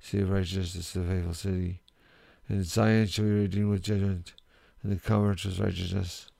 City 0.00 0.24
of 0.24 0.30
Righteousness, 0.30 0.92
the 0.92 1.04
faithful 1.04 1.34
city. 1.34 1.82
And 2.48 2.64
Zion 2.64 3.06
shall 3.06 3.26
be 3.26 3.30
redeemed 3.30 3.70
with 3.70 3.82
judgment, 3.82 4.34
and 4.82 4.90
the 4.90 4.96
commerce 4.96 5.44
with 5.44 5.60
righteousness. 5.60 6.31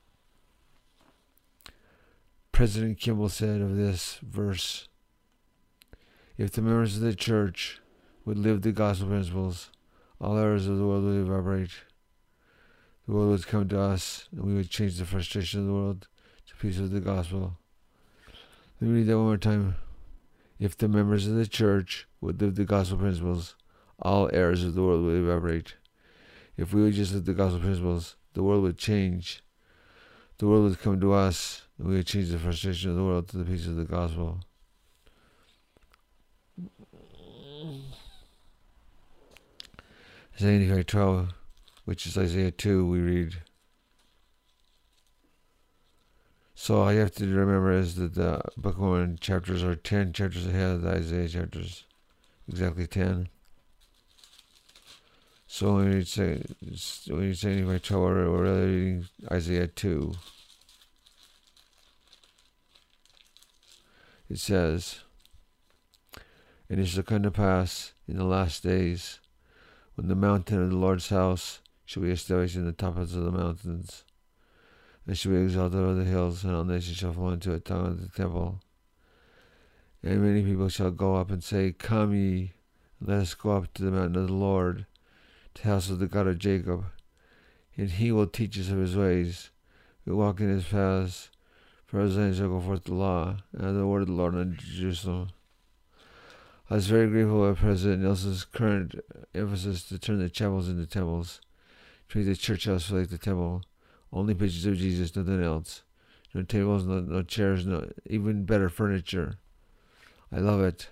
President 2.53 2.99
Kimball 2.99 3.29
said 3.29 3.61
of 3.61 3.75
this 3.75 4.19
verse 4.21 4.87
If 6.37 6.51
the 6.51 6.61
members 6.61 6.95
of 6.95 7.01
the 7.01 7.15
church 7.15 7.81
would 8.25 8.37
live 8.37 8.61
the 8.61 8.71
gospel 8.71 9.07
principles, 9.07 9.71
all 10.21 10.37
errors 10.37 10.67
of 10.67 10.77
the 10.77 10.85
world 10.85 11.03
would 11.03 11.19
evaporate. 11.19 11.71
The 13.07 13.13
world 13.15 13.31
would 13.31 13.47
come 13.47 13.67
to 13.69 13.79
us, 13.79 14.29
and 14.31 14.43
we 14.43 14.53
would 14.53 14.69
change 14.69 14.99
the 14.99 15.05
frustration 15.05 15.61
of 15.61 15.65
the 15.65 15.73
world 15.73 16.07
to 16.45 16.55
peace 16.57 16.77
of 16.77 16.91
the 16.91 16.99
gospel. 16.99 17.57
Let 18.79 18.91
me 18.91 18.99
read 18.99 19.07
that 19.07 19.17
one 19.17 19.25
more 19.25 19.37
time. 19.37 19.73
If 20.59 20.77
the 20.77 20.87
members 20.87 21.25
of 21.25 21.33
the 21.33 21.47
church 21.47 22.07
would 22.21 22.39
live 22.39 22.53
the 22.53 22.65
gospel 22.65 22.99
principles, 22.99 23.55
all 23.99 24.29
errors 24.31 24.63
of 24.63 24.75
the 24.75 24.83
world 24.83 25.03
would 25.05 25.17
evaporate. 25.17 25.73
If 26.55 26.71
we 26.71 26.83
would 26.83 26.93
just 26.93 27.15
live 27.15 27.25
the 27.25 27.33
gospel 27.33 27.61
principles, 27.61 28.15
the 28.35 28.43
world 28.43 28.61
would 28.61 28.77
change. 28.77 29.43
The 30.37 30.45
world 30.45 30.69
would 30.69 30.79
come 30.79 31.01
to 31.01 31.13
us, 31.13 31.62
we 31.77 32.03
change 32.03 32.29
the 32.29 32.39
frustration 32.39 32.91
of 32.91 32.95
the 32.95 33.03
world 33.03 33.27
to 33.29 33.37
the 33.37 33.45
peace 33.45 33.67
of 33.67 33.75
the 33.75 33.85
gospel. 33.85 34.39
Isaiah 40.35 40.83
12, 40.83 41.33
which 41.85 42.05
is 42.05 42.17
Isaiah 42.17 42.51
2, 42.51 42.85
we 42.85 42.99
read. 42.99 43.35
So 46.55 46.81
all 46.81 46.93
you 46.93 46.99
have 46.99 47.13
to 47.15 47.25
remember 47.25 47.71
is 47.71 47.95
that 47.95 48.15
the 48.15 48.41
Book 48.57 48.75
of 48.75 48.81
Mormon 48.81 49.17
chapters 49.19 49.63
are 49.63 49.75
10 49.75 50.13
chapters 50.13 50.47
ahead 50.47 50.71
of 50.71 50.81
the 50.81 50.91
Isaiah 50.91 51.27
chapters. 51.27 51.85
Exactly 52.47 52.87
10. 52.87 53.29
So 55.45 55.75
when 55.75 55.91
you 55.91 56.01
say, 56.03 56.41
when 57.07 57.23
you 57.23 57.33
say 57.33 57.51
anyway 57.51 57.79
12, 57.79 58.01
we're 58.01 58.41
really 58.41 58.65
reading 58.65 59.07
Isaiah 59.31 59.67
2. 59.67 60.13
It 64.33 64.39
says, 64.39 65.01
And 66.67 66.79
it 66.79 66.87
shall 66.87 67.03
come 67.03 67.21
to 67.21 67.29
pass 67.29 67.93
in 68.07 68.17
the 68.17 68.23
last 68.23 68.63
days 68.63 69.19
when 69.93 70.07
the 70.07 70.15
mountain 70.15 70.59
of 70.59 70.71
the 70.71 70.75
Lord's 70.75 71.09
house 71.09 71.59
shall 71.85 72.01
be 72.01 72.09
established 72.09 72.55
in 72.55 72.65
the 72.65 72.71
tops 72.71 73.13
of 73.13 73.25
the 73.25 73.31
mountains, 73.31 74.03
and 75.05 75.15
shall 75.15 75.33
be 75.33 75.37
exalted 75.37 75.79
over 75.79 75.93
the 75.93 76.09
hills, 76.09 76.43
and 76.43 76.55
all 76.55 76.63
nations 76.63 76.97
shall 76.97 77.13
fall 77.13 77.29
into 77.29 77.53
a 77.53 77.59
tongue 77.59 77.85
of 77.85 78.01
the 78.01 78.07
temple. 78.07 78.59
And 80.01 80.23
many 80.23 80.41
people 80.41 80.67
shall 80.67 80.89
go 80.89 81.15
up 81.15 81.29
and 81.29 81.43
say, 81.43 81.71
Come 81.71 82.15
ye, 82.15 82.53
let 82.99 83.19
us 83.19 83.35
go 83.35 83.51
up 83.51 83.71
to 83.75 83.83
the 83.83 83.91
mountain 83.91 84.15
of 84.15 84.29
the 84.29 84.33
Lord, 84.33 84.87
to 85.53 85.61
the 85.61 85.69
house 85.69 85.91
of 85.91 85.99
the 85.99 86.07
God 86.07 86.25
of 86.25 86.39
Jacob, 86.39 86.85
and 87.77 87.91
he 87.91 88.11
will 88.11 88.25
teach 88.25 88.57
us 88.57 88.71
of 88.71 88.79
his 88.79 88.97
ways, 88.97 89.51
we 90.07 90.13
walk 90.13 90.39
in 90.39 90.49
his 90.49 90.65
paths. 90.65 91.29
For 91.93 92.09
Zion 92.09 92.33
shall 92.33 92.47
go 92.47 92.59
forth 92.59 92.85
the 92.85 92.95
law, 92.95 93.37
and 93.55 93.79
the 93.79 93.85
word 93.85 94.01
of 94.01 94.07
the 94.07 94.13
Lord 94.13 94.33
unto 94.33 94.65
Jerusalem. 94.65 95.29
I 96.67 96.73
was 96.73 96.87
very 96.87 97.07
grateful 97.07 97.47
by 97.47 97.53
President 97.53 98.01
Nelson's 98.01 98.45
current 98.45 98.95
emphasis 99.35 99.83
to 99.89 99.99
turn 99.99 100.17
the 100.17 100.27
chapels 100.27 100.67
into 100.67 100.87
temples, 100.87 101.39
to 102.09 102.17
make 102.17 102.25
the 102.25 102.35
church 102.35 102.65
house 102.65 102.89
like 102.89 103.09
the 103.09 103.19
temple. 103.19 103.61
Only 104.11 104.33
pictures 104.33 104.65
of 104.65 104.77
Jesus, 104.77 105.15
nothing 105.15 105.43
else. 105.43 105.83
No 106.33 106.41
tables, 106.41 106.83
no, 106.83 106.99
no 106.99 107.21
chairs, 107.21 107.67
no 107.67 107.87
even 108.07 108.43
better 108.43 108.69
furniture. 108.69 109.37
I 110.31 110.39
love 110.39 110.61
it. 110.61 110.87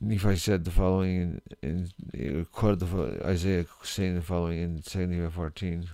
Nephi 0.00 0.34
said 0.34 0.64
the 0.64 0.72
following 0.72 1.40
and 1.62 1.92
in 2.12 2.44
quoted 2.46 2.80
the 2.80 3.24
Isaiah 3.24 3.66
saying 3.84 4.16
the 4.16 4.22
following 4.22 4.58
in 4.58 4.82
2 4.82 5.06
Nephi 5.06 5.32
14. 5.32 5.88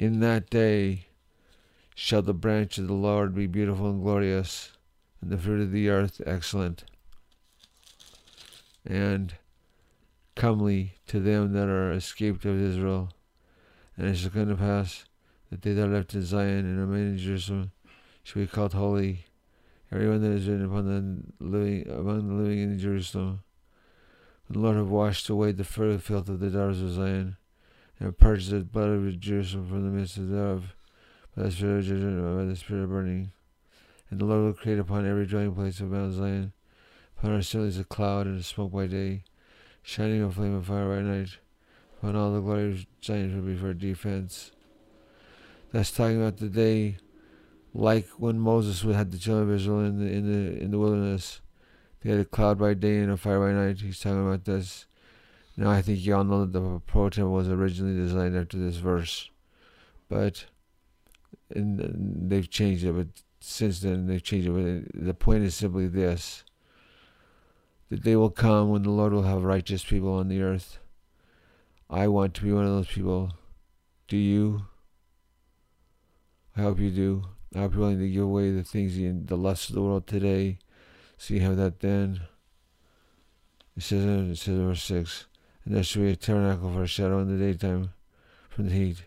In 0.00 0.20
that 0.20 0.48
day 0.48 1.08
shall 1.94 2.22
the 2.22 2.32
branch 2.32 2.78
of 2.78 2.86
the 2.86 2.94
Lord 2.94 3.34
be 3.34 3.46
beautiful 3.46 3.90
and 3.90 4.02
glorious, 4.02 4.72
and 5.20 5.30
the 5.30 5.36
fruit 5.36 5.60
of 5.60 5.72
the 5.72 5.90
earth 5.90 6.22
excellent, 6.24 6.84
and 8.86 9.34
comely 10.36 10.94
to 11.08 11.20
them 11.20 11.52
that 11.52 11.68
are 11.68 11.92
escaped 11.92 12.46
of 12.46 12.58
Israel. 12.58 13.10
And 13.94 14.08
it 14.08 14.16
shall 14.16 14.30
come 14.30 14.48
to 14.48 14.56
pass 14.56 15.04
that 15.50 15.60
they 15.60 15.74
that 15.74 15.84
are 15.84 15.92
left 15.92 16.14
in 16.14 16.24
Zion 16.24 16.60
and 16.60 16.80
remain 16.80 17.08
in 17.08 17.18
Jerusalem 17.18 17.72
shall 18.22 18.40
be 18.40 18.48
called 18.48 18.72
holy 18.72 19.26
everyone 19.92 20.22
that 20.22 20.30
is 20.30 20.48
written 20.48 20.64
upon 20.64 20.86
the 20.86 21.44
living 21.44 21.86
among 21.90 22.26
the 22.26 22.42
living 22.42 22.60
in 22.60 22.78
Jerusalem. 22.78 23.42
The 24.48 24.60
Lord 24.60 24.78
have 24.78 24.88
washed 24.88 25.28
away 25.28 25.52
the 25.52 25.62
filth 25.62 26.08
of 26.10 26.40
the 26.40 26.48
daughters 26.48 26.80
of 26.80 26.92
Zion, 26.92 27.36
and 28.00 28.18
purged 28.18 28.50
the 28.50 28.60
blood 28.60 28.88
of 28.88 29.20
Jerusalem 29.20 29.68
from 29.68 29.84
the 29.84 30.00
midst 30.00 30.16
of 30.16 30.30
thereof, 30.30 30.74
by 31.36 31.44
the 31.44 31.50
spirit 31.50 31.80
of 31.80 31.84
judgment, 31.84 32.38
by 32.38 32.44
the 32.44 32.56
spirit 32.56 32.84
of 32.84 32.90
burning. 32.90 33.30
And 34.10 34.18
the 34.18 34.24
Lord 34.24 34.44
will 34.44 34.54
create 34.54 34.78
upon 34.78 35.06
every 35.06 35.26
dwelling 35.26 35.54
place 35.54 35.78
of 35.80 35.90
Mount 35.90 36.14
Zion, 36.14 36.52
upon 37.16 37.32
our 37.32 37.38
assemblies 37.38 37.78
a 37.78 37.84
cloud 37.84 38.26
and 38.26 38.40
a 38.40 38.42
smoke 38.42 38.72
by 38.72 38.86
day, 38.86 39.24
shining 39.82 40.22
a 40.22 40.30
flame 40.30 40.56
of 40.56 40.66
fire 40.66 40.88
by 40.88 41.02
night. 41.02 41.36
Upon 41.98 42.16
all 42.16 42.32
the 42.32 42.40
glory 42.40 42.72
of 42.72 42.86
Zion 43.04 43.30
shall 43.30 43.42
be 43.42 43.54
for 43.54 43.74
defense. 43.74 44.52
That's 45.70 45.92
talking 45.92 46.16
about 46.16 46.38
the 46.38 46.48
day 46.48 46.96
like 47.74 48.08
when 48.18 48.40
Moses 48.40 48.80
had 48.80 49.12
the 49.12 49.18
children 49.18 49.48
of 49.48 49.54
Israel 49.54 49.84
in 49.84 49.98
the 49.98 50.10
in 50.10 50.32
the 50.32 50.60
in 50.60 50.70
the 50.70 50.78
wilderness. 50.78 51.40
They 52.02 52.10
had 52.10 52.20
a 52.20 52.24
cloud 52.24 52.58
by 52.58 52.74
day 52.74 52.98
and 52.98 53.12
a 53.12 53.16
fire 53.16 53.38
by 53.38 53.52
night. 53.52 53.80
He's 53.80 54.00
talking 54.00 54.26
about 54.26 54.46
this. 54.46 54.86
Now 55.56 55.70
I 55.70 55.82
think 55.82 55.98
you 56.00 56.14
all 56.14 56.24
know 56.24 56.46
that 56.46 56.52
the 56.52 56.80
Provo 56.86 57.28
was 57.28 57.48
originally 57.48 57.94
designed 57.94 58.36
after 58.36 58.56
this 58.56 58.76
verse, 58.76 59.30
but 60.08 60.46
and 61.54 62.30
they've 62.30 62.48
changed 62.48 62.84
it. 62.84 62.92
But 62.92 63.08
since 63.40 63.80
then 63.80 64.06
they've 64.06 64.22
changed 64.22 64.48
it. 64.48 64.92
But 64.94 65.06
the 65.06 65.14
point 65.14 65.44
is 65.44 65.54
simply 65.54 65.86
this: 65.86 66.44
the 67.90 67.96
day 67.96 68.16
will 68.16 68.30
come 68.30 68.70
when 68.70 68.84
the 68.84 68.90
Lord 68.90 69.12
will 69.12 69.24
have 69.24 69.42
righteous 69.42 69.84
people 69.84 70.14
on 70.14 70.28
the 70.28 70.40
earth. 70.40 70.78
I 71.90 72.06
want 72.08 72.34
to 72.34 72.42
be 72.42 72.52
one 72.52 72.64
of 72.64 72.70
those 72.70 72.88
people. 72.88 73.32
Do 74.08 74.16
you? 74.16 74.66
I 76.56 76.62
hope 76.62 76.78
you 76.78 76.90
do. 76.90 77.24
I 77.54 77.58
hope 77.58 77.74
you're 77.74 77.80
willing 77.80 77.98
to 77.98 78.08
give 78.08 78.22
away 78.22 78.50
the 78.50 78.62
things 78.62 78.96
in 78.96 79.26
the 79.26 79.36
lust 79.36 79.68
of 79.68 79.74
the 79.74 79.82
world 79.82 80.06
today. 80.06 80.58
So 81.18 81.34
you 81.34 81.40
have 81.40 81.56
that 81.56 81.80
then. 81.80 82.20
It 83.76 83.82
says 83.82 84.04
it 84.04 84.36
says 84.36 84.56
in 84.56 84.66
verse 84.66 84.82
six. 84.82 85.26
And 85.70 85.76
there 85.76 85.84
shall 85.84 86.02
be 86.02 86.10
a 86.10 86.16
tabernacle 86.16 86.72
for 86.72 86.82
a 86.82 86.86
shadow 86.88 87.20
in 87.20 87.28
the 87.28 87.46
daytime 87.46 87.92
from 88.48 88.68
the 88.68 88.74
heat, 88.74 89.04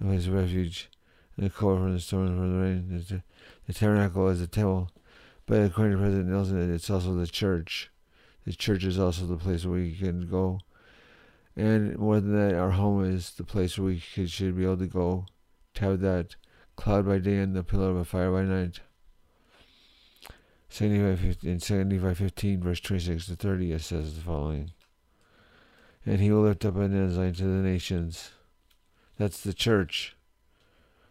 a 0.00 0.04
place 0.04 0.26
of 0.26 0.32
refuge, 0.32 0.90
and 1.36 1.46
a 1.46 1.50
cover 1.50 1.76
from 1.76 1.94
the 1.94 2.00
storm 2.00 2.26
and 2.26 2.36
from 2.36 2.52
the 2.52 2.58
rain. 2.58 3.04
The, 3.08 3.22
the 3.68 3.72
tabernacle 3.72 4.26
is 4.26 4.40
the 4.40 4.48
temple. 4.48 4.90
But 5.46 5.62
according 5.62 5.92
to 5.92 6.02
President 6.02 6.30
Nelson, 6.30 6.74
it's 6.74 6.90
also 6.90 7.14
the 7.14 7.28
church. 7.28 7.92
The 8.44 8.52
church 8.52 8.82
is 8.82 8.98
also 8.98 9.24
the 9.24 9.36
place 9.36 9.64
where 9.64 9.78
we 9.78 9.94
can 9.94 10.28
go. 10.28 10.58
And 11.54 11.96
more 11.96 12.18
than 12.18 12.36
that, 12.36 12.58
our 12.58 12.72
home 12.72 13.04
is 13.04 13.30
the 13.30 13.44
place 13.44 13.78
where 13.78 13.86
we 13.86 14.02
could, 14.12 14.32
should 14.32 14.56
be 14.56 14.64
able 14.64 14.78
to 14.78 14.88
go 14.88 15.26
to 15.74 15.84
have 15.84 16.00
that 16.00 16.34
cloud 16.74 17.06
by 17.06 17.18
day 17.18 17.36
and 17.36 17.54
the 17.54 17.62
pillar 17.62 17.90
of 17.90 17.96
a 17.98 18.04
fire 18.04 18.32
by 18.32 18.42
night. 18.42 18.80
75, 20.70 21.36
in 21.44 21.60
75 21.60 22.18
15, 22.18 22.60
verse 22.60 22.80
26 22.80 23.26
to 23.26 23.36
30, 23.36 23.70
it 23.70 23.80
says 23.82 24.16
the 24.16 24.22
following 24.22 24.72
And 26.06 26.20
he 26.20 26.30
will 26.30 26.42
lift 26.42 26.64
up 26.64 26.76
an 26.76 26.96
ensign 26.96 27.34
to 27.34 27.44
the 27.44 27.62
nations. 27.62 28.32
That's 29.18 29.40
the 29.40 29.52
church 29.52 30.16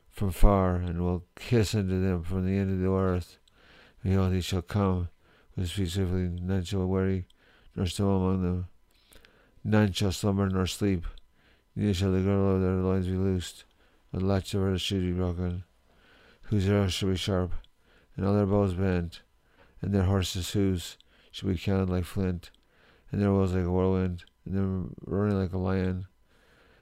from 0.09 0.31
far, 0.31 0.75
and 0.75 1.01
will 1.01 1.25
kiss 1.35 1.75
unto 1.75 2.01
them 2.01 2.23
from 2.23 2.45
the 2.45 2.57
end 2.57 2.71
of 2.71 2.79
the 2.79 2.91
earth. 2.91 3.37
Behold, 4.03 4.33
he 4.33 4.41
shall 4.41 4.61
come 4.61 5.09
with 5.55 5.69
speed 5.69 5.91
swiftly, 5.91 6.29
none 6.41 6.63
shall 6.63 6.87
weary, 6.87 7.27
nor 7.75 7.85
stumble 7.85 8.17
among 8.17 8.41
them. 8.41 8.67
None 9.63 9.93
shall 9.93 10.11
slumber 10.11 10.49
nor 10.49 10.65
sleep, 10.65 11.05
neither 11.75 11.93
shall 11.93 12.11
the 12.11 12.19
girdle 12.19 12.55
of 12.55 12.61
their 12.61 12.73
loins 12.75 13.07
be 13.07 13.13
loosed 13.13 13.65
the 14.11 14.19
latch 14.19 14.53
of 14.53 14.61
her 14.61 14.77
should 14.77 15.01
be 15.01 15.11
broken, 15.11 15.63
whose 16.43 16.67
arrows 16.67 16.93
shall 16.93 17.09
be 17.09 17.15
sharp, 17.15 17.53
and 18.15 18.25
all 18.25 18.33
their 18.33 18.45
bows 18.45 18.73
bent, 18.73 19.21
and 19.81 19.93
their 19.93 20.03
horses' 20.03 20.51
hoofs 20.51 20.97
shall 21.31 21.49
be 21.49 21.57
counted 21.57 21.89
like 21.89 22.05
flint, 22.05 22.49
and 23.11 23.21
their 23.21 23.31
wheels 23.31 23.53
like 23.53 23.65
a 23.65 23.71
whirlwind, 23.71 24.23
and 24.49 24.57
their 24.57 24.89
roaring 25.05 25.39
like 25.39 25.53
a 25.53 25.57
lion. 25.57 26.07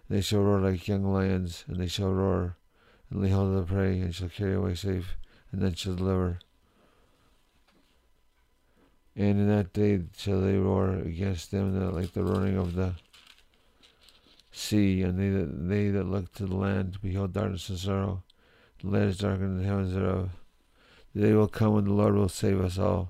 And 0.08 0.18
they 0.18 0.22
shall 0.22 0.40
roar 0.40 0.62
like 0.62 0.88
young 0.88 1.04
lions, 1.04 1.66
and 1.68 1.78
they 1.78 1.88
shall 1.88 2.12
roar, 2.12 2.56
and 3.10 3.22
lay 3.22 3.30
hold 3.30 3.54
of 3.54 3.68
the 3.68 3.74
prey, 3.74 4.00
and 4.00 4.16
shall 4.16 4.30
carry 4.30 4.56
away 4.56 4.76
safe, 4.76 5.18
and 5.52 5.62
then 5.62 5.74
shall 5.74 5.96
deliver. 5.96 6.40
And 9.16 9.40
in 9.40 9.50
that 9.50 9.74
day 9.74 10.02
shall 10.18 10.42
they 10.42 10.58
roar 10.58 10.94
against 10.94 11.52
them 11.52 11.78
that 11.80 11.92
like 11.92 12.14
the 12.14 12.24
roaring 12.24 12.58
of 12.58 12.76
the 12.76 12.94
sea, 14.52 15.02
and 15.02 15.20
they 15.20 15.30
that, 15.30 15.68
they 15.68 15.90
that 15.90 16.06
look 16.06 16.34
to 16.34 16.46
the 16.46 16.56
land 16.56 17.00
behold 17.02 17.34
darkness 17.34 17.70
and 17.70 17.78
sorrow. 17.78 18.24
The 18.82 18.90
land 18.90 19.10
is 19.10 19.18
darkened, 19.18 19.58
and 19.58 19.60
the 19.60 19.68
heavens 19.68 19.94
thereof. 19.94 20.30
The 21.16 21.22
day 21.22 21.34
will 21.34 21.48
come 21.48 21.74
when 21.74 21.86
the 21.86 21.94
Lord 21.94 22.16
will 22.16 22.30
save 22.30 22.62
us 22.62 22.78
all 22.78 23.10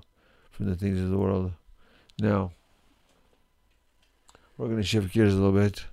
from 0.50 0.66
the 0.66 0.76
things 0.76 0.98
of 0.98 1.10
the 1.10 1.18
world. 1.18 1.52
Now, 2.18 2.52
we're 4.58 4.66
going 4.66 4.76
to 4.76 4.82
shift 4.82 5.14
gears 5.14 5.32
a 5.32 5.36
little 5.36 5.58
bit. 5.58 5.86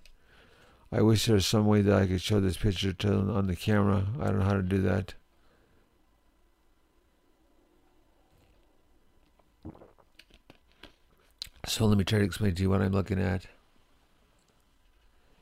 I 0.92 1.02
wish 1.02 1.26
there 1.26 1.36
was 1.36 1.46
some 1.46 1.66
way 1.66 1.82
that 1.82 1.96
I 1.96 2.06
could 2.06 2.22
show 2.22 2.42
this 2.42 2.58
picture 2.58 2.92
to 2.92 3.14
on 3.14 3.48
the 3.48 3.56
camera. 3.56 4.08
I 4.20 4.26
don't 4.26 4.40
know 4.40 4.46
how 4.46 4.54
to 4.54 4.62
do 4.62 4.82
that. 4.82 5.14
So 11.66 11.86
let 11.86 11.98
me 11.98 12.04
try 12.04 12.20
to 12.20 12.26
explain 12.26 12.54
to 12.56 12.62
you 12.62 12.70
what 12.70 12.82
I'm 12.82 12.92
looking 12.92 13.20
at 13.22 13.48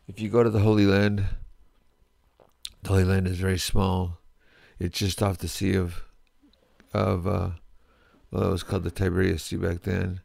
if 0.07 0.19
you 0.19 0.29
go 0.29 0.43
to 0.43 0.49
the 0.49 0.59
Holy 0.59 0.85
Land, 0.85 1.25
the 2.81 2.89
Holy 2.89 3.03
Land 3.03 3.27
is 3.27 3.39
very 3.39 3.57
small. 3.57 4.19
It's 4.79 4.99
just 4.99 5.23
off 5.23 5.37
the 5.37 5.47
Sea 5.47 5.75
of, 5.75 6.03
of 6.93 7.25
uh, 7.25 7.49
well, 8.31 8.49
it 8.49 8.51
was 8.51 8.63
called 8.63 8.83
the 8.83 8.91
Tiberias 8.91 9.43
Sea 9.43 9.55
back 9.55 9.81
then. 9.83 10.21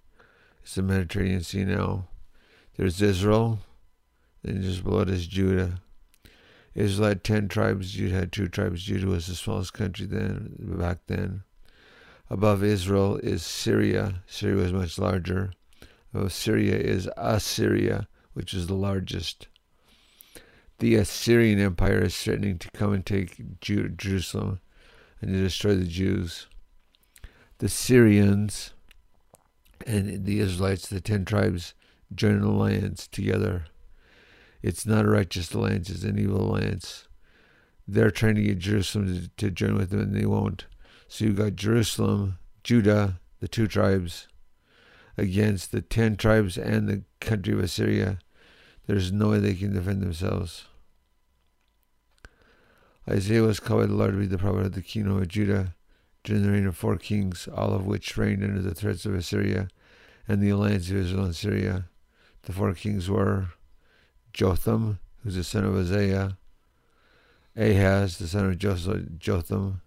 It's 0.62 0.74
the 0.74 0.82
Mediterranean 0.82 1.42
Sea 1.42 1.64
now. 1.64 2.08
There's 2.78 3.02
Israel, 3.02 3.58
and 4.42 4.62
just 4.62 4.82
below 4.82 5.00
it 5.00 5.10
is 5.10 5.26
Judah. 5.26 5.82
Israel 6.74 7.10
had 7.10 7.24
ten 7.24 7.48
tribes. 7.48 7.92
Judah 7.92 8.14
had 8.14 8.32
two 8.32 8.48
tribes. 8.48 8.84
Judah 8.84 9.08
was 9.08 9.26
the 9.26 9.34
smallest 9.34 9.74
country 9.74 10.06
then, 10.06 10.54
back 10.58 11.00
then. 11.08 11.42
Above 12.30 12.64
Israel 12.64 13.16
is 13.16 13.42
Syria. 13.42 14.22
Syria 14.26 14.62
was 14.62 14.72
much 14.72 14.98
larger. 14.98 15.52
Above 16.14 16.32
Syria 16.32 16.76
is 16.76 17.06
Assyria, 17.18 18.08
which 18.32 18.54
is 18.54 18.66
the 18.66 18.74
largest 18.74 19.48
the 20.78 20.94
Assyrian 20.94 21.58
Empire 21.58 22.04
is 22.04 22.16
threatening 22.16 22.58
to 22.58 22.70
come 22.70 22.92
and 22.92 23.04
take 23.04 23.60
Jerusalem 23.60 24.60
and 25.20 25.32
to 25.32 25.40
destroy 25.40 25.74
the 25.74 25.84
Jews. 25.84 26.46
The 27.58 27.68
Syrians 27.68 28.74
and 29.86 30.24
the 30.24 30.38
Israelites, 30.38 30.88
the 30.88 31.00
ten 31.00 31.24
tribes, 31.24 31.74
join 32.14 32.36
an 32.36 32.42
alliance 32.42 33.06
together. 33.06 33.64
It's 34.62 34.86
not 34.86 35.04
a 35.04 35.10
righteous 35.10 35.52
alliance, 35.52 35.90
it's 35.90 36.04
an 36.04 36.18
evil 36.18 36.40
alliance. 36.40 37.06
They're 37.86 38.10
trying 38.10 38.34
to 38.34 38.42
get 38.42 38.58
Jerusalem 38.58 39.06
to, 39.06 39.28
to 39.36 39.50
join 39.50 39.76
with 39.76 39.90
them, 39.90 40.00
and 40.00 40.14
they 40.14 40.26
won't. 40.26 40.66
So 41.06 41.24
you've 41.24 41.36
got 41.36 41.56
Jerusalem, 41.56 42.38
Judah, 42.62 43.20
the 43.40 43.48
two 43.48 43.66
tribes, 43.66 44.28
against 45.16 45.72
the 45.72 45.80
ten 45.80 46.16
tribes 46.16 46.58
and 46.58 46.88
the 46.88 47.02
country 47.20 47.54
of 47.54 47.60
Assyria. 47.60 48.18
There's 48.86 49.12
no 49.12 49.30
way 49.30 49.38
they 49.38 49.54
can 49.54 49.74
defend 49.74 50.02
themselves. 50.02 50.66
Isaiah 53.08 53.42
was 53.42 53.58
called 53.58 53.80
by 53.80 53.86
the 53.86 53.94
Lord 53.94 54.12
to 54.12 54.18
be 54.18 54.26
the 54.26 54.38
prophet 54.38 54.66
of 54.66 54.72
the 54.72 54.82
kingdom 54.82 55.16
of 55.16 55.28
Judah 55.28 55.74
during 56.24 56.42
the 56.42 56.50
reign 56.50 56.66
of 56.66 56.76
four 56.76 56.96
kings, 56.96 57.48
all 57.54 57.72
of 57.72 57.86
which 57.86 58.18
reigned 58.18 58.44
under 58.44 58.60
the 58.60 58.74
threats 58.74 59.06
of 59.06 59.14
Assyria 59.14 59.68
and 60.26 60.42
the 60.42 60.50
alliance 60.50 60.90
of 60.90 60.96
Israel 60.96 61.24
and 61.24 61.34
Syria. 61.34 61.86
The 62.42 62.52
four 62.52 62.72
kings 62.74 63.10
were 63.10 63.46
Jotham, 64.32 64.98
who's 65.22 65.34
the 65.34 65.44
son 65.44 65.64
of 65.64 65.76
Uzziah, 65.76 66.38
Ahaz, 67.56 68.18
the 68.18 68.28
son 68.28 68.46
of 68.46 68.58
Jotham, 69.18 69.82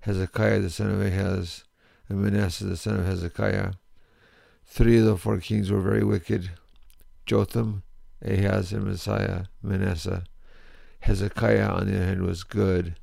Hezekiah 0.00 0.60
the 0.60 0.70
son 0.70 0.90
of 0.90 1.00
Ahaz, 1.00 1.64
and 2.08 2.22
Manasseh 2.22 2.64
the 2.64 2.76
son 2.76 2.98
of 2.98 3.06
Hezekiah. 3.06 3.72
Three 4.66 4.98
of 4.98 5.04
the 5.04 5.16
four 5.16 5.38
kings 5.38 5.70
were 5.70 5.80
very 5.80 6.02
wicked 6.02 6.50
Jotham, 7.26 7.82
Ahaz, 8.24 8.72
and 8.72 8.84
Messiah, 8.84 9.44
Manasseh. 9.62 10.24
Hezekiah, 11.00 11.68
on 11.68 11.86
the 11.86 11.96
other 11.96 12.04
hand, 12.06 12.22
was 12.22 12.44
good, 12.44 12.96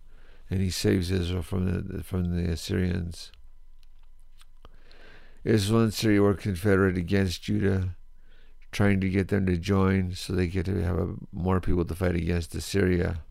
and 0.50 0.62
he 0.62 0.70
saves 0.70 1.12
Israel 1.12 1.44
from 1.44 1.66
the 1.66 2.04
from 2.04 2.36
the 2.36 2.52
Assyrians. 2.52 3.32
Israel 5.44 5.82
and 5.82 5.94
Syria 5.94 6.22
were 6.22 6.34
confederate 6.34 6.98
against 6.98 7.44
Judah, 7.44 7.96
trying 8.72 9.00
to 9.02 9.10
get 9.10 9.30
them 9.30 9.46
to 9.46 9.58
join 9.58 10.14
so 10.14 10.34
they 10.34 10.48
get 10.48 10.66
to 10.66 10.84
have 10.84 10.98
a, 10.98 11.14
more 11.32 11.60
people 11.60 11.86
to 11.86 11.96
fight 11.96 12.16
against 12.16 12.54
Assyria. 12.56 13.22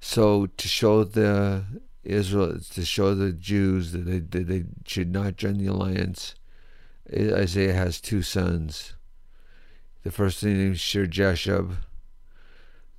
So 0.00 0.46
to 0.46 0.68
show 0.68 1.04
the 1.04 1.64
Israel, 2.02 2.58
to 2.72 2.84
show 2.84 3.14
the 3.14 3.32
Jews 3.32 3.92
that 3.92 4.06
they, 4.06 4.18
that 4.18 4.48
they 4.48 4.64
should 4.84 5.12
not 5.12 5.36
join 5.36 5.58
the 5.58 5.66
alliance, 5.66 6.34
Isaiah 7.12 7.74
has 7.74 8.00
two 8.00 8.22
sons. 8.22 8.94
The 10.02 10.10
first 10.10 10.40
he 10.40 10.52
names 10.52 10.80
Shear-jashub. 10.80 11.76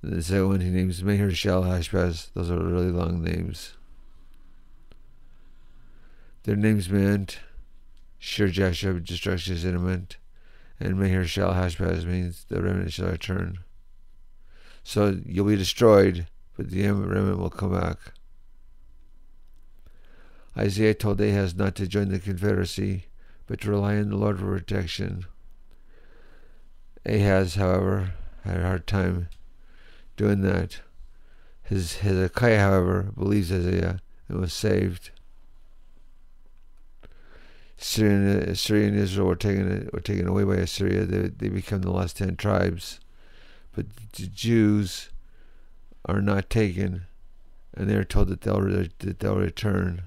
The 0.02 0.22
second 0.22 0.48
one 0.48 0.60
he 0.60 0.70
names 0.70 1.02
Meher 1.02 1.34
Shal 1.34 1.62
Hashbaz. 1.62 2.28
Those 2.34 2.50
are 2.50 2.58
really 2.58 2.90
long 2.90 3.22
names. 3.22 3.74
Their 6.44 6.56
names 6.56 6.88
meant 6.88 7.38
Shear-jashub, 8.26 9.04
destruction 9.04 9.54
is 9.54 9.66
imminent, 9.66 10.16
and 10.80 10.96
Meher 10.96 11.26
Shal 11.26 11.52
Hashbaz 11.52 12.06
means 12.06 12.46
the 12.48 12.62
remnant 12.62 12.94
shall 12.94 13.08
return. 13.08 13.58
So 14.82 15.20
you'll 15.26 15.46
be 15.46 15.56
destroyed, 15.56 16.26
but 16.56 16.70
the 16.70 16.90
remnant 16.90 17.38
will 17.38 17.50
come 17.50 17.78
back. 17.78 17.98
Isaiah 20.56 20.94
told 20.94 21.20
Ahaz 21.20 21.54
not 21.54 21.74
to 21.74 21.86
join 21.86 22.08
the 22.08 22.18
Confederacy, 22.18 23.08
but 23.46 23.60
to 23.60 23.70
rely 23.70 23.98
on 23.98 24.08
the 24.08 24.16
Lord 24.16 24.38
for 24.40 24.58
protection. 24.58 25.26
Ahaz, 27.04 27.56
however, 27.56 28.14
had 28.42 28.60
a 28.60 28.66
hard 28.66 28.86
time 28.86 29.28
doing 30.16 30.40
that. 30.40 30.80
His 31.62 31.96
Hezekiah, 31.96 32.58
however, 32.58 33.12
believes 33.14 33.52
Isaiah 33.52 34.00
and 34.28 34.40
was 34.40 34.54
saved. 34.54 35.10
Syria, 37.76 38.54
Syria 38.54 38.88
and 38.88 38.96
Israel 38.96 39.26
were 39.26 39.36
taken 39.36 39.90
were 39.92 40.00
taken 40.00 40.28
away 40.28 40.44
by 40.44 40.56
Assyria. 40.56 41.04
They 41.04 41.28
they 41.28 41.48
become 41.48 41.82
the 41.82 41.90
last 41.90 42.16
ten 42.16 42.36
tribes, 42.36 43.00
but 43.72 43.86
the 44.12 44.26
Jews 44.26 45.10
are 46.06 46.20
not 46.20 46.50
taken, 46.50 47.06
and 47.74 47.88
they 47.88 47.96
are 47.96 48.04
told 48.04 48.28
that 48.28 48.42
they'll 48.42 48.60
that 48.60 49.18
they'll 49.18 49.36
return. 49.36 50.02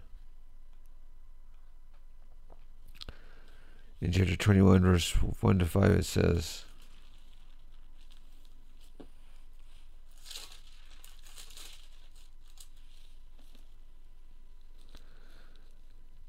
In 4.00 4.12
chapter 4.12 4.36
21, 4.36 4.84
verse 4.84 5.12
1 5.12 5.58
to 5.58 5.66
5, 5.66 5.84
it 5.92 6.06
says, 6.06 6.66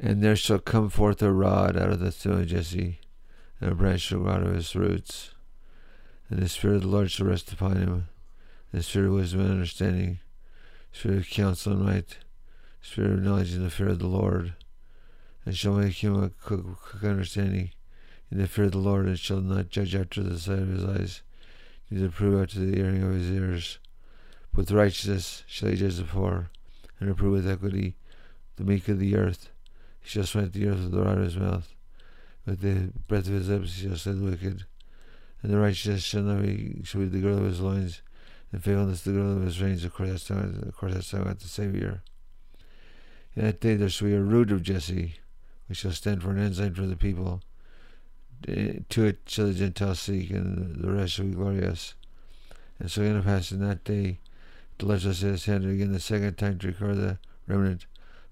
And 0.00 0.22
there 0.22 0.36
shall 0.36 0.58
come 0.58 0.90
forth 0.90 1.22
a 1.22 1.32
rod 1.32 1.76
out 1.76 1.90
of 1.90 2.00
the 2.00 2.12
throne 2.12 2.42
of 2.42 2.48
Jesse, 2.48 3.00
and 3.60 3.72
a 3.72 3.74
branch 3.74 4.02
shall 4.02 4.20
grow 4.20 4.32
out 4.32 4.42
of 4.42 4.54
his 4.54 4.76
roots. 4.76 5.32
And 6.30 6.40
the 6.40 6.48
Spirit 6.48 6.76
of 6.76 6.82
the 6.82 6.88
Lord 6.88 7.10
shall 7.10 7.26
rest 7.26 7.52
upon 7.52 7.76
him, 7.76 8.08
the 8.72 8.82
Spirit 8.82 9.08
of 9.08 9.14
wisdom 9.14 9.40
and 9.40 9.50
understanding, 9.50 10.20
Spirit 10.92 11.18
of 11.18 11.30
counsel 11.30 11.72
and 11.72 11.84
might, 11.84 12.18
Spirit 12.80 13.12
of 13.12 13.22
knowledge 13.22 13.52
and 13.52 13.64
the 13.64 13.70
fear 13.70 13.88
of 13.88 13.98
the 13.98 14.06
Lord 14.06 14.54
and 15.48 15.56
shall 15.56 15.72
make 15.72 16.04
him 16.04 16.22
a 16.22 16.28
quick, 16.28 16.60
quick 16.78 17.04
understanding 17.04 17.70
in 18.30 18.36
the 18.36 18.46
fear 18.46 18.66
of 18.66 18.72
the 18.72 18.76
Lord, 18.76 19.06
and 19.06 19.18
shall 19.18 19.40
not 19.40 19.70
judge 19.70 19.94
after 19.94 20.22
the 20.22 20.38
sight 20.38 20.58
of 20.58 20.68
his 20.68 20.84
eyes, 20.84 21.22
neither 21.90 22.10
prove 22.10 22.42
after 22.42 22.60
the 22.60 22.76
hearing 22.76 23.02
of 23.02 23.14
his 23.14 23.30
ears. 23.30 23.78
With 24.54 24.70
righteousness 24.70 25.44
shall 25.46 25.70
he 25.70 25.76
judge 25.76 25.96
the 25.96 26.04
poor, 26.04 26.50
and 27.00 27.08
reprove 27.08 27.32
with 27.32 27.48
equity 27.48 27.96
the 28.56 28.64
meek 28.64 28.88
of 28.88 28.98
the 28.98 29.16
earth. 29.16 29.48
He 30.08 30.12
shall 30.12 30.24
smite 30.24 30.54
the 30.54 30.66
earth 30.68 30.78
with 30.78 30.92
the 30.92 31.04
his 31.16 31.36
mouth. 31.36 31.68
With 32.46 32.60
the 32.62 32.92
breath 33.08 33.26
of 33.26 33.34
his 33.34 33.50
lips 33.50 33.74
he 33.74 33.94
slay 33.94 34.14
the 34.14 34.24
wicked. 34.24 34.64
And 35.42 35.52
the 35.52 35.58
righteous 35.58 36.02
shall 36.02 36.22
not 36.22 36.40
be, 36.40 36.80
shall 36.82 37.02
be 37.02 37.08
the 37.08 37.20
girdle 37.20 37.40
of 37.40 37.44
his 37.44 37.60
loins, 37.60 38.00
and 38.50 38.64
faithfulness 38.64 39.02
the 39.02 39.12
girdle 39.12 39.36
of 39.36 39.42
his 39.42 39.60
reins. 39.60 39.84
Of 39.84 39.92
course, 39.92 40.08
that's 40.08 40.26
talking, 40.26 40.64
of 40.66 40.74
course, 40.74 40.94
that's 40.94 41.10
talking 41.10 41.26
about 41.26 41.40
the 41.40 41.48
Savior. 41.48 42.00
In 43.36 43.44
that 43.44 43.60
day 43.60 43.74
there 43.74 43.90
shall 43.90 44.08
be 44.08 44.14
a 44.14 44.22
root 44.22 44.50
of 44.50 44.62
Jesse, 44.62 45.16
we 45.68 45.74
shall 45.74 45.92
stand 45.92 46.22
for 46.22 46.30
an 46.30 46.38
ensign 46.38 46.72
for 46.72 46.86
the 46.86 46.96
people. 46.96 47.42
Eh, 48.48 48.78
to 48.88 49.04
it 49.04 49.18
shall 49.26 49.48
the 49.48 49.52
Gentiles 49.52 50.00
seek, 50.00 50.30
and 50.30 50.76
the 50.76 50.90
rest 50.90 51.12
shall 51.12 51.26
be 51.26 51.32
glorious. 51.32 51.92
And 52.78 52.90
so 52.90 53.02
in 53.02 53.14
a 53.14 53.22
pass 53.22 53.52
in 53.52 53.60
that 53.60 53.84
day, 53.84 54.20
the 54.78 54.86
Lord 54.86 55.02
shall 55.02 55.12
set 55.12 55.32
his 55.32 55.44
hand 55.44 55.66
again 55.66 55.92
the 55.92 56.00
second 56.00 56.38
time 56.38 56.58
to 56.60 56.68
recover 56.68 56.94
the 56.94 57.18
remnant 57.46 57.84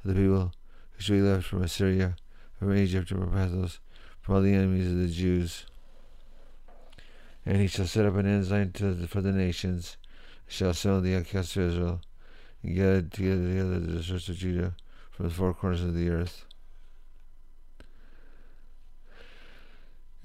of 0.03 0.15
the 0.15 0.23
people 0.23 0.53
shall 0.99 1.17
be 1.17 1.23
left 1.23 1.47
from 1.47 1.63
Assyria, 1.63 2.17
from 2.59 2.77
Egypt, 2.77 3.11
and 3.11 3.21
from 3.21 3.33
Pathros, 3.33 3.79
from 4.21 4.35
all 4.35 4.41
the 4.41 4.55
enemies 4.55 4.91
of 4.91 4.99
the 4.99 5.09
Jews. 5.09 5.67
And 7.45 7.59
he 7.59 7.67
shall 7.67 7.87
set 7.87 8.07
up 8.07 8.17
an 8.17 8.27
ensign 8.27 8.73
the, 8.75 9.07
for 9.07 9.21
the 9.21 9.33
nations, 9.33 9.97
shall 10.47 10.71
assemble 10.71 11.01
the 11.01 11.17
outcasts 11.17 11.57
of 11.57 11.71
Israel, 11.71 12.01
and 12.63 12.75
gather 12.75 13.03
together, 13.03 13.49
together 13.49 13.79
the 13.79 13.93
districts 13.99 14.29
of 14.29 14.37
Judah 14.37 14.75
from 15.11 15.29
the 15.29 15.35
four 15.35 15.55
corners 15.55 15.83
of 15.83 15.95
the 15.95 16.11
earth. 16.11 16.45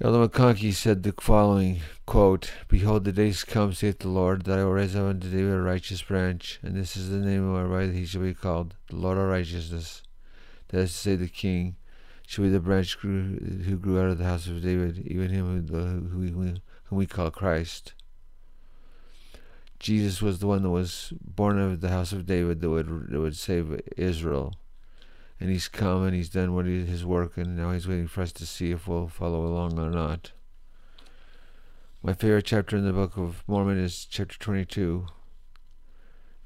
Elder 0.04 0.26
McConkie 0.26 0.74
said 0.74 1.04
the 1.04 1.14
following 1.20 1.80
quote, 2.06 2.50
Behold, 2.66 3.04
the 3.04 3.12
days 3.12 3.44
come, 3.44 3.72
saith 3.72 4.00
the 4.00 4.08
Lord, 4.08 4.42
that 4.46 4.58
I 4.58 4.64
will 4.64 4.72
raise 4.72 4.96
up 4.96 5.04
unto 5.04 5.30
David 5.30 5.54
a 5.54 5.62
righteous 5.62 6.02
branch, 6.02 6.58
and 6.60 6.74
this 6.74 6.96
is 6.96 7.08
the 7.08 7.18
name 7.18 7.52
whereby 7.52 7.86
he 7.86 8.04
shall 8.04 8.22
be 8.22 8.34
called, 8.34 8.74
the 8.88 8.96
Lord 8.96 9.16
of 9.16 9.28
righteousness. 9.28 10.02
That 10.72 10.80
is 10.80 10.92
to 10.92 10.98
say, 10.98 11.14
the 11.14 11.28
king 11.28 11.76
shall 12.26 12.42
be 12.44 12.50
the 12.50 12.58
branch 12.58 12.96
who 12.96 13.78
grew 13.80 14.00
out 14.00 14.10
of 14.10 14.18
the 14.18 14.24
house 14.24 14.48
of 14.48 14.62
David, 14.62 15.06
even 15.06 15.30
him 15.30 15.68
who, 15.68 15.78
who, 16.08 16.54
whom 16.84 16.98
we 16.98 17.06
call 17.06 17.30
Christ. 17.30 17.94
Jesus 19.78 20.20
was 20.20 20.40
the 20.40 20.48
one 20.48 20.64
that 20.64 20.70
was 20.70 21.12
born 21.20 21.60
of 21.60 21.80
the 21.80 21.90
house 21.90 22.12
of 22.12 22.26
David 22.26 22.60
that 22.60 22.70
would 22.70 23.10
that 23.10 23.20
would 23.20 23.36
save 23.36 23.80
Israel 23.96 24.54
and 25.42 25.50
he's 25.50 25.66
come 25.66 26.04
and 26.04 26.14
he's 26.14 26.28
done 26.28 26.54
what 26.54 26.66
he, 26.66 26.84
his 26.84 27.04
work, 27.04 27.36
and 27.36 27.56
now 27.56 27.72
he's 27.72 27.88
waiting 27.88 28.06
for 28.06 28.22
us 28.22 28.30
to 28.30 28.46
see 28.46 28.70
if 28.70 28.86
we'll 28.86 29.08
follow 29.08 29.44
along 29.44 29.76
or 29.76 29.90
not. 29.90 30.30
My 32.00 32.12
favorite 32.12 32.44
chapter 32.44 32.76
in 32.76 32.84
the 32.84 32.92
Book 32.92 33.16
of 33.16 33.42
Mormon 33.48 33.76
is 33.76 34.04
chapter 34.04 34.38
22, 34.38 35.06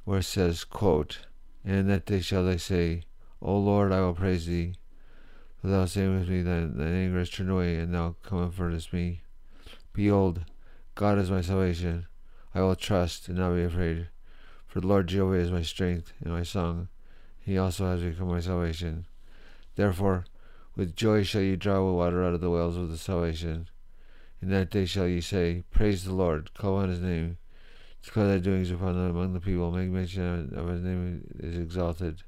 where 0.06 0.20
it 0.20 0.22
says, 0.22 0.64
quote, 0.64 1.26
And 1.62 1.90
that 1.90 2.06
day 2.06 2.20
shall 2.20 2.46
they 2.46 2.56
say, 2.56 3.02
O 3.46 3.56
Lord, 3.56 3.92
I 3.92 4.00
will 4.00 4.12
praise 4.12 4.44
thee. 4.44 4.74
For 5.62 5.68
thou 5.68 5.86
sayest 5.86 6.10
with 6.10 6.28
me, 6.28 6.42
thine, 6.42 6.76
thine 6.76 6.92
anger 6.92 7.20
is 7.20 7.30
turned 7.30 7.50
away, 7.50 7.78
and 7.78 7.94
thou 7.94 8.16
comfortest 8.22 8.92
me. 8.92 9.22
Behold, 9.94 10.44
God 10.96 11.16
is 11.16 11.30
my 11.30 11.40
salvation. 11.40 12.06
I 12.54 12.60
will 12.60 12.74
trust 12.74 13.28
and 13.28 13.38
not 13.38 13.54
be 13.54 13.62
afraid. 13.62 14.08
For 14.66 14.80
the 14.80 14.88
Lord 14.88 15.06
Jehovah 15.06 15.36
is 15.36 15.50
my 15.50 15.62
strength 15.62 16.12
and 16.22 16.32
my 16.32 16.42
song 16.42 16.88
he 17.38 17.56
also 17.56 17.86
has 17.86 18.02
become 18.02 18.26
my 18.26 18.40
salvation. 18.40 19.06
Therefore, 19.76 20.24
with 20.74 20.96
joy 20.96 21.22
shall 21.22 21.42
ye 21.42 21.54
draw 21.54 21.80
water 21.92 22.24
out 22.24 22.34
of 22.34 22.40
the 22.40 22.50
wells 22.50 22.76
of 22.76 22.90
the 22.90 22.98
salvation. 22.98 23.68
In 24.42 24.50
that 24.50 24.68
day 24.68 24.84
shall 24.84 25.06
ye 25.06 25.20
say, 25.20 25.62
Praise 25.70 26.04
the 26.04 26.12
Lord, 26.12 26.52
call 26.54 26.74
on 26.76 26.88
his 26.88 27.00
name, 27.00 27.38
declare 28.02 28.26
thy 28.26 28.38
doings 28.38 28.72
upon 28.72 28.98
among 28.98 29.32
the 29.32 29.40
people, 29.40 29.70
make 29.70 29.90
mention 29.90 30.52
of 30.56 30.68
his 30.68 30.82
name 30.82 31.22
is 31.38 31.56
exalted. 31.56 32.24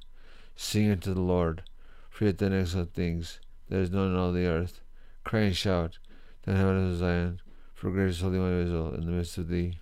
Sing 0.60 0.90
unto 0.90 1.14
the 1.14 1.20
Lord, 1.20 1.62
for 2.10 2.24
he 2.24 2.26
hath 2.26 2.38
done 2.38 2.52
excellent 2.52 2.92
things, 2.92 3.38
that 3.68 3.78
is 3.78 3.92
known 3.92 4.10
in 4.10 4.18
all 4.18 4.32
the 4.32 4.46
earth. 4.46 4.80
Cry 5.22 5.42
and 5.42 5.56
shout, 5.56 5.98
then 6.42 6.56
heaven 6.56 6.90
of 6.90 6.98
Zion, 6.98 7.40
for 7.74 7.92
great 7.92 8.08
is 8.08 8.20
Holy 8.20 8.40
One 8.40 8.52
of 8.52 8.66
Israel 8.66 8.92
in 8.92 9.06
the 9.06 9.12
midst 9.12 9.38
of 9.38 9.46
thee. 9.46 9.78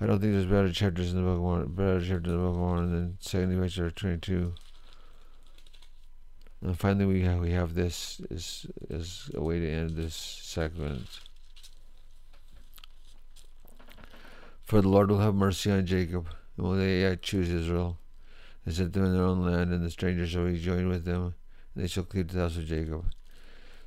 I 0.00 0.06
don't 0.06 0.20
think 0.20 0.32
there's 0.32 0.46
better 0.46 0.72
chapters 0.72 1.10
in 1.10 1.16
the 1.16 1.22
Book 1.22 1.38
of 1.38 1.42
Mormon, 1.42 1.74
better 1.74 1.98
chapters 1.98 2.32
in 2.32 2.38
the 2.38 2.38
Book 2.38 2.54
of 2.54 2.60
Mormon 2.60 2.92
than 2.92 3.18
Second 3.18 3.50
Adventure 3.50 3.90
22. 3.90 4.54
And 6.60 6.78
finally, 6.78 7.06
we 7.06 7.22
have, 7.22 7.40
we 7.40 7.50
have 7.50 7.74
this 7.74 8.20
as, 8.30 8.66
as 8.90 9.28
a 9.34 9.42
way 9.42 9.58
to 9.58 9.68
end 9.68 9.96
this 9.96 10.14
segment. 10.14 11.18
For 14.62 14.80
the 14.80 14.88
Lord 14.88 15.10
will 15.10 15.18
have 15.18 15.34
mercy 15.34 15.72
on 15.72 15.84
Jacob, 15.84 16.28
and 16.56 16.64
will 16.64 16.80
yet 16.80 17.22
choose 17.22 17.50
Israel, 17.50 17.98
and 18.64 18.74
set 18.74 18.92
them 18.92 19.04
in 19.04 19.12
their 19.12 19.24
own 19.24 19.44
land, 19.44 19.72
and 19.72 19.84
the 19.84 19.90
strangers 19.90 20.30
shall 20.30 20.44
be 20.44 20.58
joined 20.58 20.88
with 20.88 21.04
them, 21.04 21.34
and 21.74 21.82
they 21.82 21.88
shall 21.88 22.04
cleave 22.04 22.28
to 22.28 22.34
the 22.36 22.42
house 22.42 22.56
of 22.56 22.66
Jacob. 22.66 23.06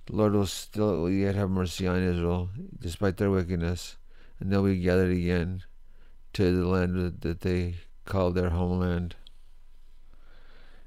The 0.06 0.16
Lord 0.16 0.34
will 0.34 0.46
still 0.46 1.10
yet 1.10 1.36
have 1.36 1.50
mercy 1.50 1.88
on 1.88 2.04
Israel, 2.04 2.50
despite 2.80 3.18
their 3.18 3.32
wickedness, 3.32 3.98
and 4.40 4.52
they'll 4.52 4.64
be 4.64 4.80
gathered 4.80 5.12
again 5.12 5.64
to 6.34 6.56
the 6.56 6.68
land 6.68 7.22
that 7.22 7.42
they 7.42 7.76
call 8.06 8.32
their 8.32 8.52
homeland. 8.52 9.16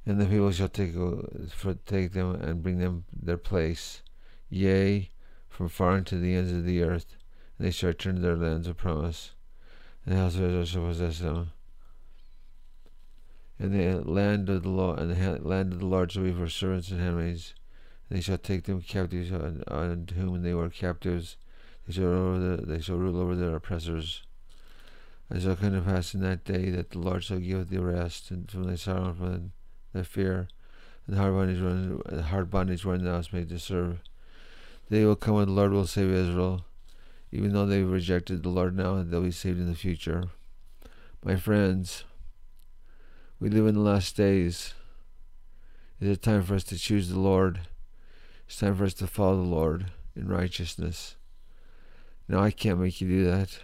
And 0.07 0.21
the 0.21 0.27
people 0.27 0.53
shall 0.53 0.69
take, 0.69 0.97
uh, 0.97 1.49
for, 1.51 1.75
take 1.75 2.13
them 2.13 2.35
and 2.37 2.63
bring 2.63 2.79
them 2.79 3.05
their 3.13 3.37
place, 3.37 4.03
yea, 4.49 5.11
from 5.49 5.69
far 5.69 5.93
unto 5.93 6.19
the 6.19 6.35
ends 6.35 6.53
of 6.53 6.65
the 6.65 6.83
earth, 6.83 7.17
and 7.59 7.67
they 7.67 7.71
shall 7.71 7.89
return 7.89 8.17
to 8.17 8.21
their 8.21 8.37
lands 8.37 8.69
of 8.69 8.77
promise, 8.77 9.33
and 10.05 10.15
the 10.15 10.21
house 10.21 10.37
of 10.37 10.43
Israel 10.43 10.65
shall 10.65 10.87
possess 10.87 11.19
them. 11.19 11.51
And 13.59 13.75
the 13.75 14.09
land 14.09 14.49
of 14.49 14.63
the 14.63 14.69
Lord, 14.69 15.01
and 15.01 15.11
the 15.11 15.39
land 15.43 15.73
of 15.73 15.81
the 15.81 15.87
Lord 15.87 16.13
shall 16.13 16.23
be 16.23 16.33
for 16.33 16.49
servants 16.49 16.91
and 16.91 17.01
handmaids, 17.01 17.55
and 18.09 18.17
they 18.17 18.23
shall 18.23 18.39
take 18.39 18.65
them 18.65 18.81
captives 18.81 19.33
unto 19.33 20.15
whom 20.15 20.43
they 20.43 20.55
were 20.55 20.71
captives. 20.71 21.37
They 21.87 21.95
shall 21.95 22.05
rule 22.05 22.29
over, 22.29 22.57
the, 22.57 22.67
they 22.67 22.81
shall 22.81 22.97
rule 22.97 23.21
over 23.21 23.35
their 23.35 23.57
oppressors. 23.57 24.23
And 25.29 25.39
it 25.39 25.43
shall 25.43 25.57
come 25.57 25.73
to 25.73 25.81
pass 25.81 26.15
in 26.15 26.21
that 26.21 26.45
day 26.45 26.71
that 26.71 26.91
the 26.91 26.99
Lord 26.99 27.25
shall 27.25 27.39
give 27.39 27.69
thee 27.69 27.79
rest 27.79 28.31
and 28.31 28.51
from 28.51 28.65
thy 28.65 28.77
sorrow 28.77 29.09
and 29.09 29.17
from 29.17 29.53
thy 29.93 30.03
fear, 30.03 30.49
and 31.07 31.17
the 31.17 31.21
hard 31.21 31.35
bondage 31.35 31.61
run, 31.61 32.03
the 32.07 32.23
hard 32.23 32.51
bondage 32.51 32.85
wherein 32.85 33.05
thou 33.05 33.17
hast 33.17 33.33
made 33.33 33.49
to 33.49 33.59
serve. 33.59 34.03
They 34.89 35.05
will 35.05 35.17
come 35.17 35.37
and 35.37 35.49
the 35.49 35.53
Lord 35.53 35.73
will 35.73 35.87
save 35.87 36.11
Israel. 36.11 36.65
Even 37.31 37.53
though 37.53 37.67
they've 37.67 37.87
rejected 37.87 38.43
the 38.43 38.49
Lord 38.49 38.75
now, 38.75 39.03
they'll 39.03 39.21
be 39.21 39.31
saved 39.31 39.59
in 39.59 39.69
the 39.69 39.75
future. 39.75 40.25
My 41.23 41.37
friends, 41.37 42.05
we 43.41 43.49
live 43.49 43.67
in 43.67 43.75
the 43.75 43.81
last 43.81 44.17
days. 44.17 44.75
It 46.01 46.09
is 46.09 46.19
time 46.19 46.43
for 46.43 46.55
us 46.55 46.65
to 46.65 46.79
choose 46.79 47.09
the 47.09 47.21
Lord. 47.21 47.61
It's 48.47 48.59
time 48.59 48.75
for 48.77 48.85
us 48.85 48.95
to 48.95 49.07
follow 49.07 49.37
the 49.37 49.49
Lord 49.49 49.93
in 50.17 50.29
righteousness. 50.29 51.15
Now, 52.27 52.41
I 52.41 52.51
can't 52.51 52.81
make 52.81 53.01
you 53.01 53.09
do 53.09 53.25
that. 53.27 53.61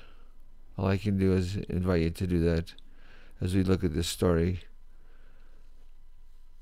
All 0.78 0.86
I 0.86 0.96
can 0.96 1.18
do 1.18 1.32
is 1.32 1.56
invite 1.68 2.02
you 2.02 2.10
to 2.10 2.26
do 2.26 2.40
that 2.40 2.74
as 3.40 3.54
we 3.54 3.62
look 3.62 3.82
at 3.82 3.94
this 3.94 4.08
story. 4.08 4.60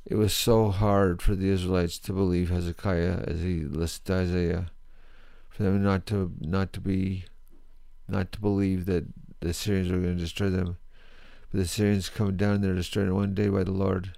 It 0.06 0.14
was 0.16 0.34
so 0.34 0.70
hard 0.70 1.22
for 1.22 1.34
the 1.34 1.48
Israelites 1.48 1.98
to 2.00 2.12
believe 2.12 2.50
Hezekiah 2.50 3.24
as 3.26 3.40
he 3.40 3.60
listed 3.60 4.10
Isaiah, 4.10 4.70
for 5.48 5.62
them 5.62 5.82
not 5.82 6.06
to 6.06 6.32
not 6.40 6.72
to 6.72 6.80
be 6.80 7.26
not 8.08 8.32
to 8.32 8.40
believe 8.40 8.86
that 8.86 9.04
the 9.40 9.50
Assyrians 9.50 9.90
were 9.90 9.98
going 9.98 10.16
to 10.16 10.22
destroy 10.22 10.50
them. 10.50 10.76
But 11.52 11.58
the 11.58 11.64
Assyrians 11.64 12.08
come 12.08 12.36
down 12.36 12.62
there 12.62 12.74
destroyed 12.74 13.08
in 13.08 13.14
one 13.14 13.34
day 13.34 13.48
by 13.48 13.62
the 13.62 13.72
Lord. 13.72 14.16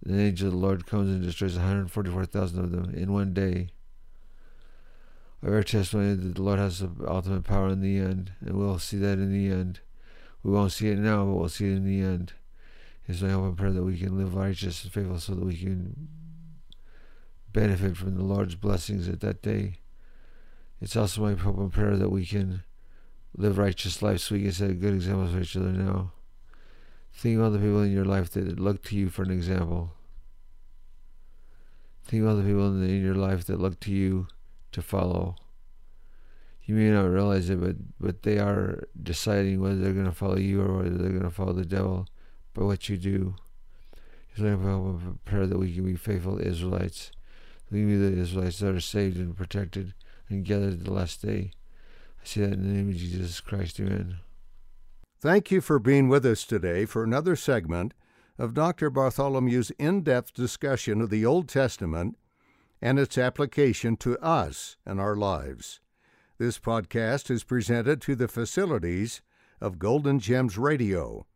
The 0.00 0.16
angel 0.16 0.46
of 0.46 0.52
the 0.54 0.58
Lord 0.60 0.86
comes 0.86 1.10
and 1.10 1.22
destroys 1.22 1.56
144,000 1.56 2.58
of 2.58 2.70
them 2.70 2.94
in 2.94 3.12
one 3.12 3.34
day. 3.34 3.70
I 5.42 5.48
bear 5.48 5.64
testimony 5.64 6.14
that 6.14 6.34
the 6.36 6.42
Lord 6.42 6.60
has 6.60 6.78
the 6.78 6.90
ultimate 7.06 7.42
power 7.42 7.68
in 7.68 7.80
the 7.80 7.98
end, 7.98 8.32
and 8.40 8.56
we'll 8.56 8.78
see 8.78 8.96
that 8.98 9.18
in 9.18 9.32
the 9.32 9.52
end. 9.52 9.80
We 10.44 10.52
won't 10.52 10.72
see 10.72 10.88
it 10.88 10.98
now, 10.98 11.24
but 11.24 11.34
we'll 11.34 11.48
see 11.48 11.66
it 11.66 11.76
in 11.76 11.84
the 11.84 12.00
end. 12.00 12.32
It's 13.08 13.22
my 13.22 13.30
hope 13.30 13.44
and 13.44 13.56
prayer 13.56 13.72
that 13.72 13.82
we 13.82 13.98
can 13.98 14.16
live 14.16 14.34
righteous 14.34 14.84
and 14.84 14.92
faithful 14.92 15.18
so 15.18 15.34
that 15.34 15.44
we 15.44 15.56
can 15.56 16.08
benefit 17.52 17.96
from 17.96 18.16
the 18.16 18.22
Lord's 18.22 18.54
blessings 18.54 19.08
at 19.08 19.20
that 19.20 19.42
day. 19.42 19.78
It's 20.80 20.94
also 20.94 21.22
my 21.22 21.34
hope 21.34 21.58
and 21.58 21.72
prayer 21.72 21.96
that 21.96 22.10
we 22.10 22.24
can 22.24 22.62
live 23.36 23.58
righteous 23.58 24.00
lives 24.00 24.24
so 24.24 24.36
we 24.36 24.42
can 24.42 24.52
set 24.52 24.80
good 24.80 24.94
examples 24.94 25.32
for 25.32 25.40
each 25.40 25.56
other 25.56 25.72
now. 25.72 26.12
Think 27.18 27.36
about 27.36 27.52
the 27.52 27.58
people 27.58 27.82
in 27.82 27.90
your 27.90 28.04
life 28.04 28.30
that 28.30 28.60
look 28.60 28.84
to 28.84 28.96
you 28.96 29.08
for 29.08 29.24
an 29.24 29.32
example. 29.32 29.90
Think 32.04 32.22
about 32.22 32.36
the 32.36 32.44
people 32.44 32.80
in 32.80 33.04
your 33.04 33.16
life 33.16 33.44
that 33.46 33.58
look 33.58 33.80
to 33.80 33.90
you 33.90 34.28
to 34.70 34.80
follow. 34.80 35.34
You 36.64 36.76
may 36.76 36.90
not 36.90 37.10
realize 37.10 37.50
it, 37.50 37.60
but, 37.60 37.74
but 37.98 38.22
they 38.22 38.38
are 38.38 38.84
deciding 39.02 39.60
whether 39.60 39.74
they're 39.74 39.94
going 39.94 40.04
to 40.04 40.12
follow 40.12 40.36
you 40.36 40.62
or 40.62 40.76
whether 40.76 40.90
they're 40.96 41.10
going 41.10 41.22
to 41.22 41.30
follow 41.30 41.54
the 41.54 41.64
devil 41.64 42.06
by 42.54 42.62
what 42.62 42.88
you 42.88 42.96
do. 42.96 43.34
Like 44.38 44.52
a 44.52 44.98
prayer 45.24 45.48
that 45.48 45.58
we 45.58 45.74
can 45.74 45.86
be 45.86 45.96
faithful 45.96 46.38
Israelites. 46.38 47.10
We 47.68 47.80
can 47.80 47.88
be 47.88 47.96
the 47.96 48.22
Israelites 48.22 48.60
that 48.60 48.76
are 48.76 48.80
saved 48.80 49.16
and 49.16 49.36
protected 49.36 49.92
and 50.28 50.44
gathered 50.44 50.74
at 50.74 50.84
the 50.84 50.92
last 50.92 51.20
day. 51.22 51.50
I 52.22 52.24
say 52.24 52.42
that 52.42 52.52
in 52.52 52.62
the 52.62 52.74
name 52.74 52.90
of 52.90 52.96
Jesus 52.96 53.40
Christ. 53.40 53.80
Amen. 53.80 54.20
Thank 55.20 55.50
you 55.50 55.60
for 55.60 55.80
being 55.80 56.08
with 56.08 56.24
us 56.24 56.44
today 56.44 56.86
for 56.86 57.02
another 57.02 57.34
segment 57.34 57.92
of 58.38 58.54
Dr. 58.54 58.88
Bartholomew's 58.88 59.72
in 59.72 60.02
depth 60.02 60.32
discussion 60.32 61.00
of 61.00 61.10
the 61.10 61.26
Old 61.26 61.48
Testament 61.48 62.16
and 62.80 63.00
its 63.00 63.18
application 63.18 63.96
to 63.96 64.16
us 64.20 64.76
and 64.86 65.00
our 65.00 65.16
lives. 65.16 65.80
This 66.38 66.60
podcast 66.60 67.32
is 67.32 67.42
presented 67.42 68.00
to 68.02 68.14
the 68.14 68.28
facilities 68.28 69.20
of 69.60 69.80
Golden 69.80 70.20
Gems 70.20 70.56
Radio. 70.56 71.26